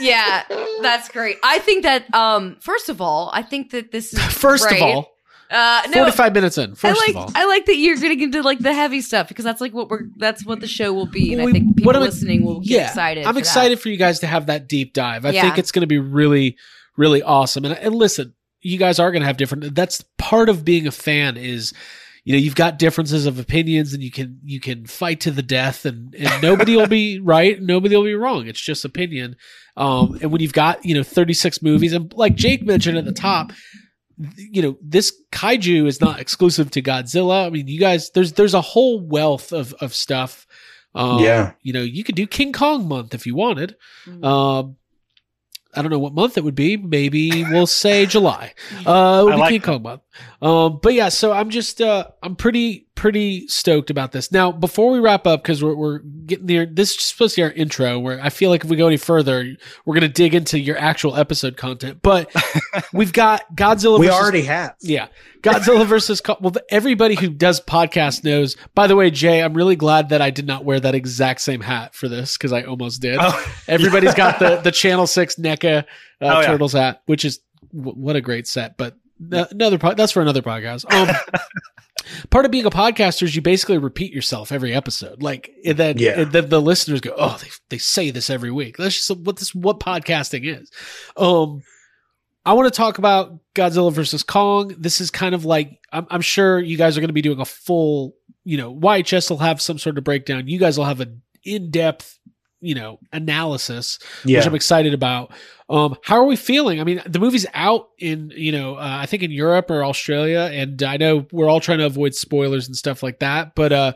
[0.00, 0.42] yeah,
[0.82, 1.36] that's great.
[1.42, 4.80] I think that um first of all, I think that this is First great.
[4.80, 5.11] of all,
[5.52, 6.74] uh no, 45 minutes in.
[6.74, 7.32] First I like of all.
[7.34, 10.04] I like that you're getting into like the heavy stuff because that's like what we're
[10.16, 12.88] that's what the show will be, and Well, I think people listening will get yeah,
[12.88, 13.26] excited.
[13.26, 15.26] I'm for excited for you guys to have that deep dive.
[15.26, 15.42] I Yeah.
[15.42, 16.56] think it's going to be really,
[16.96, 17.64] really awesome.
[17.64, 19.74] And, and listen, you guys are going to have different.
[19.74, 21.72] That's part of being a fan is,
[22.24, 25.42] you know, you've got differences of opinions, and you can you can fight to the
[25.42, 28.46] death, and and nobody will be right, nobody will be wrong.
[28.46, 29.36] It's just opinion.
[29.76, 33.12] Um, and when you've got you know 36 movies, and like Jake mentioned at the
[33.12, 33.52] top.
[34.36, 37.46] You know, this kaiju is not exclusive to Godzilla.
[37.46, 40.46] I mean, you guys, there's there's a whole wealth of of stuff.
[40.94, 41.52] Um, Yeah.
[41.62, 43.76] you know, you could do King Kong month if you wanted.
[44.06, 44.26] that.
[44.26, 44.76] Um,
[45.74, 46.76] I don't know what month it would be.
[46.76, 48.52] Maybe we'll say July.
[48.84, 50.02] Uh, it would I be like King Kong month.
[50.42, 54.30] Um, but yeah, so I'm just uh, I'm pretty pretty stoked about this.
[54.30, 56.66] Now, before we wrap up, because we're we're getting there.
[56.66, 57.98] This is supposed to be our intro.
[57.98, 59.46] Where I feel like if we go any further,
[59.84, 62.00] we're gonna dig into your actual episode content.
[62.02, 62.30] But
[62.92, 63.98] we've got Godzilla.
[63.98, 64.76] we versus- already have.
[64.80, 65.08] yeah,
[65.42, 68.56] Godzilla versus Well, everybody who does podcast knows.
[68.74, 71.60] By the way, Jay, I'm really glad that I did not wear that exact same
[71.60, 73.18] hat for this because I almost did.
[73.20, 75.84] Oh, Everybody's got the the Channel Six NECA uh,
[76.20, 76.46] Oh, yeah.
[76.46, 77.40] Turtles hat, which is
[77.74, 78.76] w- what a great set.
[78.76, 78.96] But
[79.30, 80.90] another po- that's for another podcast.
[80.92, 81.14] Um,
[82.30, 85.22] part of being a podcaster is you basically repeat yourself every episode.
[85.22, 86.20] Like and then Yeah.
[86.20, 88.76] and then the listeners go, oh, they they say this every week.
[88.76, 90.70] That's just what this what podcasting is.
[91.16, 91.62] Um.
[92.44, 94.74] I want to talk about Godzilla versus Kong.
[94.76, 97.38] This is kind of like I'm, I'm sure you guys are going to be doing
[97.38, 100.48] a full, you know, YHS will have some sort of breakdown.
[100.48, 102.18] You guys will have an in-depth,
[102.62, 103.98] you know, analysis,
[104.38, 105.32] which I'm excited about.
[105.68, 106.80] Um, how are we feeling?
[106.80, 110.50] I mean, the movie's out in, you know, uh, I think in Europe or Australia,
[110.52, 113.54] and I know we're all trying to avoid spoilers and stuff like that.
[113.54, 113.92] But uh,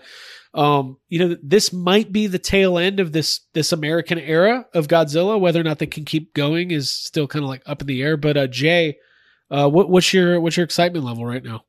[0.54, 4.88] um, you know, this might be the tail end of this this American era of
[4.88, 5.38] Godzilla.
[5.38, 8.02] Whether or not they can keep going is still kind of like up in the
[8.02, 8.16] air.
[8.16, 8.96] But uh, Jay,
[9.50, 11.64] uh, what, what's your what's your excitement level right now?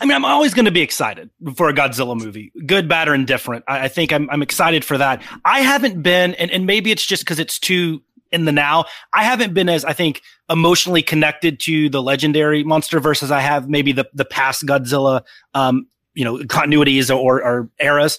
[0.00, 3.14] I mean, I'm always going to be excited for a Godzilla movie, good, bad, or
[3.14, 3.64] indifferent.
[3.66, 5.22] I, I think I'm, I'm excited for that.
[5.44, 8.84] I haven't been, and, and maybe it's just because it's too in the now.
[9.12, 13.68] I haven't been as I think emotionally connected to the legendary monster versus I have
[13.68, 15.22] maybe the the past Godzilla,
[15.54, 18.18] um, you know, continuities or, or eras.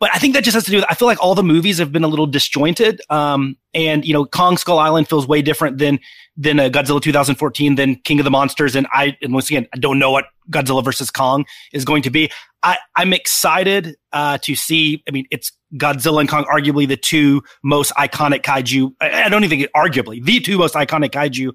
[0.00, 1.78] But I think that just has to do with I feel like all the movies
[1.78, 3.02] have been a little disjointed.
[3.10, 5.98] Um, and you know, Kong Skull Island feels way different than
[6.36, 9.78] than uh, Godzilla 2014, than King of the Monsters, and I and once again I
[9.78, 12.30] don't know what Godzilla versus Kong is going to be.
[12.62, 15.02] I, I'm excited uh, to see.
[15.06, 18.92] I mean, it's Godzilla and Kong, arguably the two most iconic kaiju.
[19.00, 21.52] I, I don't even think arguably the two most iconic kaiju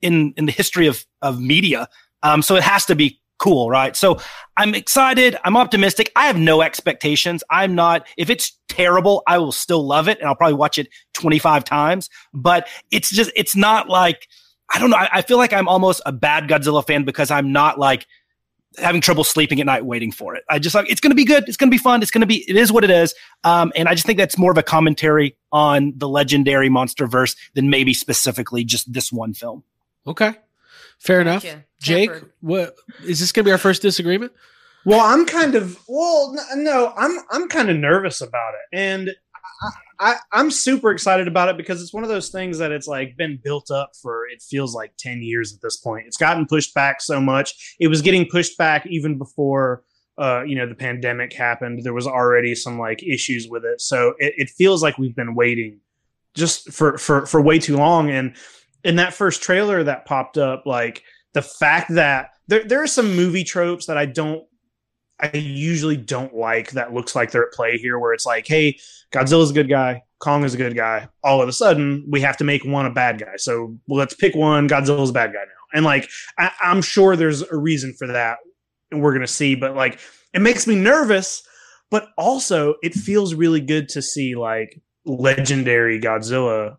[0.00, 1.88] in in the history of of media.
[2.22, 3.96] Um, so it has to be cool, right?
[3.96, 4.20] So
[4.56, 5.36] I'm excited.
[5.44, 6.12] I'm optimistic.
[6.16, 7.42] I have no expectations.
[7.50, 8.06] I'm not.
[8.16, 12.10] If it's terrible, I will still love it, and I'll probably watch it 25 times.
[12.34, 13.30] But it's just.
[13.36, 14.28] It's not like.
[14.74, 14.98] I don't know.
[14.98, 18.06] I, I feel like I'm almost a bad Godzilla fan because I'm not like
[18.76, 20.44] having trouble sleeping at night waiting for it.
[20.48, 21.48] I just like it's going to be good.
[21.48, 22.02] It's going to be fun.
[22.02, 22.48] It's going to be.
[22.48, 23.14] It is what it is.
[23.44, 27.36] Um, and I just think that's more of a commentary on the legendary monster verse
[27.54, 29.64] than maybe specifically just this one film.
[30.06, 30.34] Okay,
[30.98, 31.44] fair enough.
[31.80, 31.92] Gotcha.
[31.92, 32.32] Jake, Tempered.
[32.40, 34.32] what is this going to be our first disagreement?
[34.84, 39.10] Well, I'm kind of well, no, I'm I'm kind of nervous about it, and
[39.62, 42.86] I, I I'm super excited about it because it's one of those things that it's
[42.86, 46.06] like been built up for it feels like ten years at this point.
[46.06, 47.76] It's gotten pushed back so much.
[47.78, 49.82] It was getting pushed back even before.
[50.16, 51.80] Uh, you know, the pandemic happened.
[51.84, 55.34] There was already some like issues with it, so it, it feels like we've been
[55.34, 55.80] waiting
[56.34, 58.10] just for for for way too long.
[58.10, 58.34] And
[58.84, 61.02] in that first trailer that popped up, like
[61.38, 64.42] the fact that there there are some movie tropes that I don't
[65.20, 68.78] I usually don't like that looks like they're at play here, where it's like, hey,
[69.12, 71.08] Godzilla's a good guy, Kong is a good guy.
[71.22, 73.36] All of a sudden, we have to make one a bad guy.
[73.36, 74.68] So let's pick one.
[74.68, 78.38] Godzilla's a bad guy now, and like I, I'm sure there's a reason for that,
[78.90, 79.54] and we're gonna see.
[79.54, 80.00] But like,
[80.34, 81.40] it makes me nervous,
[81.88, 86.78] but also it feels really good to see like legendary Godzilla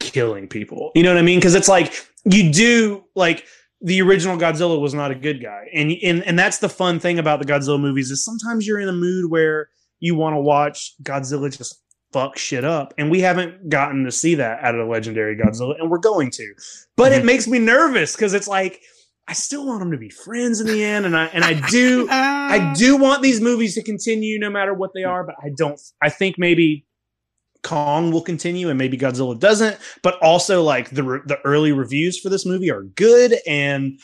[0.00, 0.90] killing people.
[0.94, 1.38] You know what I mean?
[1.38, 1.94] Because it's like
[2.24, 3.46] you do like
[3.80, 7.18] the original Godzilla was not a good guy, and and and that's the fun thing
[7.18, 9.68] about the Godzilla movies is sometimes you're in a mood where
[10.00, 11.80] you want to watch Godzilla just
[12.12, 15.78] fuck shit up, and we haven't gotten to see that out of the legendary Godzilla,
[15.78, 16.54] and we're going to.
[16.96, 17.26] But it mm-hmm.
[17.26, 18.80] makes me nervous because it's like
[19.28, 22.08] I still want them to be friends in the end, and I and I do.
[22.10, 25.80] I do want these movies to continue no matter what they are, but I don't.
[26.02, 26.84] I think maybe
[27.62, 29.76] Kong will continue and maybe Godzilla doesn't.
[30.02, 33.98] But also, like the re- the early reviews for this movie are good, and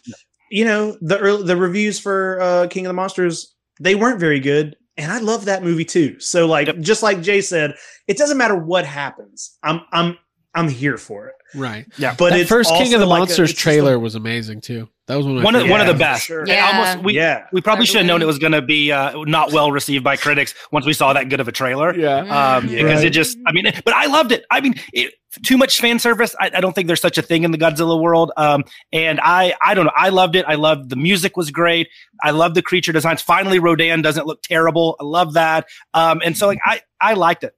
[0.51, 4.41] you know the early, the reviews for uh, King of the Monsters they weren't very
[4.41, 4.77] good.
[4.97, 6.19] and I love that movie too.
[6.21, 7.75] So like just like Jay said,
[8.09, 9.57] it doesn't matter what happens.
[9.63, 10.17] I'm I'm
[10.55, 11.36] I'm here for it.
[11.57, 11.87] Right.
[11.99, 12.15] Yeah.
[12.17, 14.89] But the first King of the like Monsters it's just a- trailer was amazing too.
[15.07, 16.25] That was one of one of favorite one of the best.
[16.27, 16.45] sure.
[16.49, 16.67] Yeah.
[16.67, 17.47] almost we yeah.
[17.53, 20.17] we probably should have known it was going to be uh, not well received by
[20.17, 21.97] critics once we saw that good of a trailer.
[21.97, 22.19] Yeah.
[22.19, 22.71] Um, Mhm.
[22.71, 23.05] because Right.
[23.07, 24.45] it just, I mean, but I loved it.
[24.51, 26.35] I mean, it, too much fan service.
[26.41, 28.33] I, I don't think there's such a thing in the Godzilla world.
[28.37, 29.93] Um, and I, I don't know.
[29.95, 30.45] I loved it.
[30.49, 31.89] I loved the music was great.
[32.23, 33.23] I love the creature designs.
[33.23, 34.97] Finally, Rodan doesn't look terrible.
[34.99, 35.67] I love that.
[35.95, 37.55] Um, and so like I, I liked it.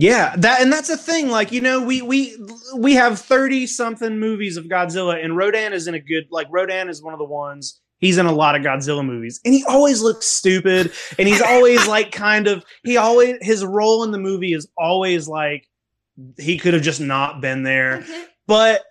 [0.00, 1.28] Yeah, that and that's a thing.
[1.28, 2.34] Like you know, we we
[2.74, 6.24] we have thirty something movies of Godzilla, and Rodan is in a good.
[6.30, 7.78] Like Rodan is one of the ones.
[7.98, 11.86] He's in a lot of Godzilla movies, and he always looks stupid, and he's always
[11.86, 12.64] like kind of.
[12.82, 15.68] He always his role in the movie is always like
[16.38, 18.22] he could have just not been there, mm-hmm.
[18.46, 18.82] but.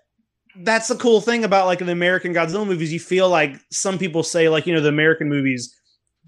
[0.62, 2.92] That's the cool thing about like the American Godzilla movies.
[2.92, 5.74] You feel like some people say like you know the American movies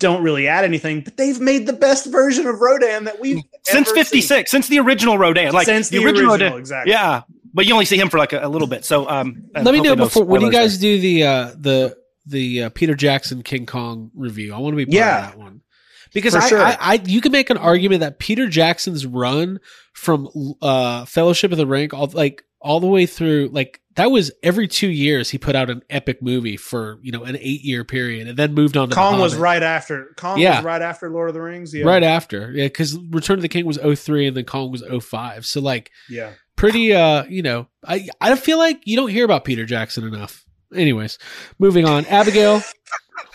[0.01, 3.91] don't really add anything, but they've made the best version of Rodan that we've Since
[3.91, 6.59] 56, since the original Rodan, like Since the, the original, original, Rodan.
[6.59, 6.91] exactly.
[6.91, 7.21] Yeah.
[7.53, 8.83] But you only see him for like a, a little bit.
[8.85, 12.63] So, um, Let me know before when you spoilers guys do the uh, the the
[12.63, 14.53] uh, Peter Jackson King Kong review.
[14.53, 15.25] I want to be part Yeah.
[15.25, 15.61] of that one
[16.13, 16.61] because I, sure.
[16.61, 19.59] I, I you can make an argument that Peter Jackson's run
[19.93, 20.29] from
[20.61, 24.67] uh, Fellowship of the Ring all like all the way through like that was every
[24.67, 28.27] two years he put out an epic movie for you know an eight year period
[28.27, 30.13] and then moved on to The Kong was right after.
[30.17, 30.57] Kong Yeah.
[30.57, 31.73] was right after Lord of the Rings.
[31.73, 31.85] Yeah.
[31.85, 35.45] right after yeah because Return of the King was 03 and then Kong was 05
[35.45, 36.31] so like Yeah.
[36.55, 40.45] pretty uh you know i i feel like you don't hear about peter jackson enough
[40.75, 41.17] anyways
[41.57, 42.61] moving on abigail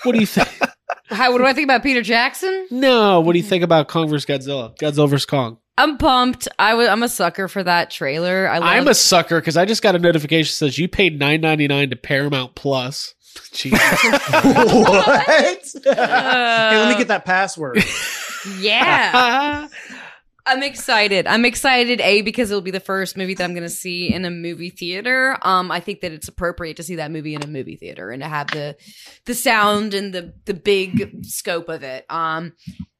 [0.05, 0.49] what do you think
[1.09, 2.67] How, what do I think about Peter Jackson?
[2.71, 6.49] no what do you think about kong vs godzilla godzilla vs kong I'm pumped.
[6.59, 6.89] I was.
[6.89, 8.49] I'm a sucker for that trailer.
[8.49, 8.69] I love.
[8.69, 11.97] i'm a sucker because i just got a notification that says you paid 9.99 to
[11.97, 13.15] paramount plus
[13.53, 13.79] Jesus.
[13.81, 15.27] what?
[15.27, 17.85] hey, let me get that password.
[18.59, 19.69] yeah.
[20.49, 21.27] I'm excited.
[21.27, 22.01] I'm excited.
[22.01, 24.71] A because it'll be the first movie that I'm going to see in a movie
[24.71, 25.37] theater.
[25.43, 28.23] Um, I think that it's appropriate to see that movie in a movie theater and
[28.23, 28.77] to have the
[29.25, 32.07] the sound and the the big scope of it.
[32.09, 32.53] Um,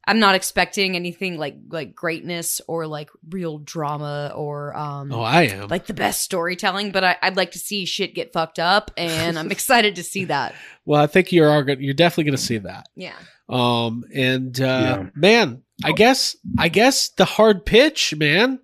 [0.07, 5.43] I'm not expecting anything like like greatness or like real drama or um oh i
[5.43, 8.91] am like the best storytelling, but I, I'd like to see shit get fucked up,
[8.97, 10.55] and I'm excited to see that.
[10.85, 13.15] well i think you're gonna- you're definitely gonna see that Yeah.
[13.49, 15.11] Um and uh Yeah.
[15.15, 18.59] man, I guess I guess the hard pitch, man.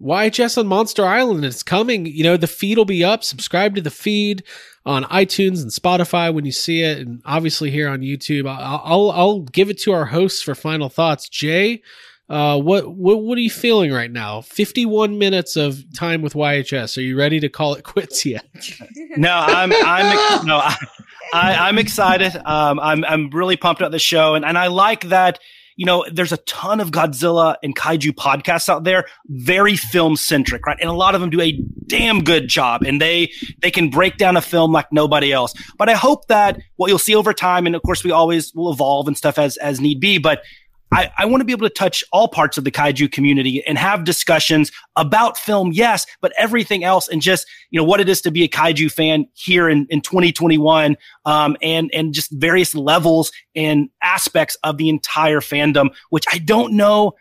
[0.00, 2.06] YHS on Monster Island It's coming.
[2.06, 3.24] You know, the feed will be up.
[3.24, 4.42] Subscribe to the feed
[4.84, 8.48] on iTunes and Spotify when you see it, and obviously here on YouTube.
[8.48, 11.28] I'll I'll, I'll give it to our hosts for final thoughts.
[11.28, 11.82] Jay,
[12.28, 14.42] uh, what what what are you feeling right now?
[14.42, 16.98] Fifty one minutes of time with YHS.
[16.98, 18.46] Are you ready to call it quits yet?
[19.18, 20.76] No, I'm I'm no, I,
[21.32, 22.36] I, I'm excited.
[22.44, 25.38] Um, I'm I'm really pumped about the show, and and I like that.
[25.76, 30.66] You know, there's a ton of Godzilla and kaiju podcasts out there, very film centric,
[30.66, 30.78] right?
[30.80, 31.52] And a lot of them do a
[31.86, 35.54] damn good job, and they they can break down a film like nobody else.
[35.76, 38.72] But I hope that what you'll see over time, and of course we always will
[38.72, 40.42] evolve and stuff as as need be, but
[40.92, 43.76] I, I want to be able to touch all parts of the kaiju community and
[43.76, 48.20] have discussions about film, yes, but everything else and just, you know, what it is
[48.22, 53.32] to be a kaiju fan here in, in 2021, um, and, and just various levels
[53.54, 57.14] and aspects of the entire fandom, which I don't know.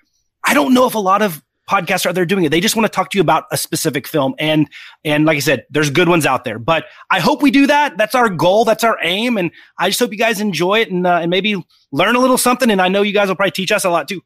[0.47, 2.49] I don't know if a lot of podcasts are there doing it.
[2.49, 4.35] They just want to talk to you about a specific film.
[4.39, 4.69] And,
[5.03, 7.97] and like I said, there's good ones out there, but I hope we do that.
[7.97, 8.65] That's our goal.
[8.65, 9.37] That's our aim.
[9.37, 12.37] And I just hope you guys enjoy it and, uh, and maybe learn a little
[12.37, 12.69] something.
[12.69, 14.21] And I know you guys will probably teach us a lot too.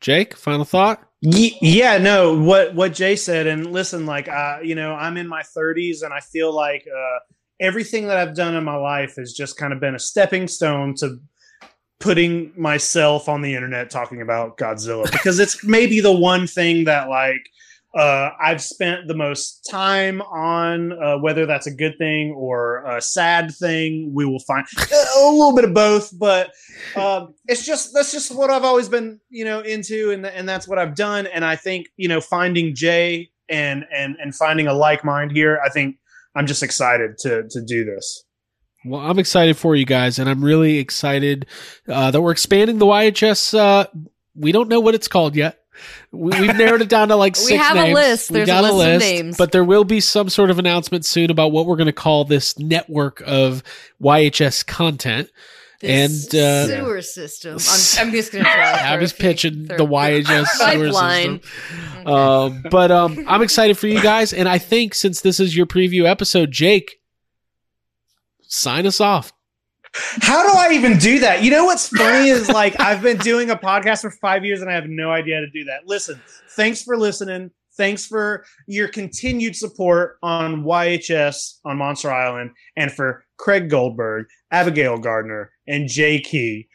[0.00, 1.02] Jake, final thought.
[1.26, 5.40] Yeah, no, what what Jay said, and listen, like, uh, you know, I'm in my
[5.40, 7.18] 30s, and I feel like uh,
[7.58, 10.94] everything that I've done in my life has just kind of been a stepping stone
[10.96, 11.18] to
[12.04, 17.08] putting myself on the internet talking about Godzilla because it's maybe the one thing that
[17.08, 17.40] like
[17.94, 23.00] uh, I've spent the most time on, uh, whether that's a good thing or a
[23.00, 24.10] sad thing.
[24.12, 26.52] We will find a little bit of both, but
[26.94, 30.68] um, it's just that's just what I've always been, you know, into, and and that's
[30.68, 31.26] what I've done.
[31.26, 35.58] And I think you know, finding Jay and and and finding a like mind here,
[35.64, 35.96] I think
[36.34, 38.23] I'm just excited to to do this.
[38.84, 41.46] Well, I'm excited for you guys, and I'm really excited
[41.88, 43.58] uh, that we're expanding the YHS.
[43.58, 43.86] Uh,
[44.34, 45.60] we don't know what it's called yet.
[46.12, 47.50] We, we've narrowed it down to like six.
[47.50, 47.94] We have a names.
[47.94, 48.30] list.
[48.30, 49.36] We There's a got list of names.
[49.36, 52.24] but there will be some sort of announcement soon about what we're going to call
[52.24, 53.62] this network of
[54.02, 55.30] YHS content.
[55.80, 57.52] This And, uh, sewer system.
[57.54, 58.72] I'm, I'm just gonna try.
[58.84, 62.06] I'm just pitching the YHS sewer system.
[62.06, 65.66] Um, but um, I'm excited for you guys, and I think since this is your
[65.66, 67.00] preview episode, Jake,
[68.54, 69.32] sign us off.
[70.20, 71.42] How do I even do that?
[71.44, 74.68] You know what's funny is like I've been doing a podcast for five years and
[74.70, 75.86] I have no idea how to do that.
[75.86, 77.50] Listen, thanks for listening.
[77.76, 84.98] Thanks for your continued support on YHS on Monster Island and for Craig Goldberg, Abigail
[84.98, 86.68] Gardner, and Jay Key.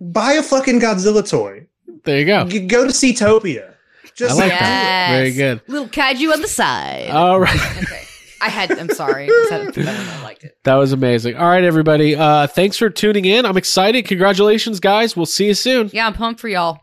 [0.00, 1.66] Buy a fucking Godzilla toy.
[2.04, 2.44] There you go.
[2.46, 3.74] G- Go to Seatopia.
[4.14, 4.60] Just I like Yes.
[4.60, 5.10] that.
[5.16, 5.60] Very good.
[5.68, 7.10] Little kaiju on the side.
[7.10, 7.54] All right.
[7.82, 8.02] okay.
[8.40, 8.70] I had.
[8.78, 9.28] I'm sorry.
[9.28, 10.56] I said it better than I liked it.
[10.64, 11.36] That was amazing.
[11.36, 12.14] All right, everybody.
[12.16, 13.46] Uh, thanks for tuning in.
[13.46, 14.06] I'm excited.
[14.06, 15.16] Congratulations, guys.
[15.16, 15.90] We'll see you soon.
[15.92, 16.80] Yeah, I'm pumped for y'all.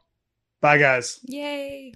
[0.62, 1.20] Bye, guys.
[1.24, 1.94] Yay.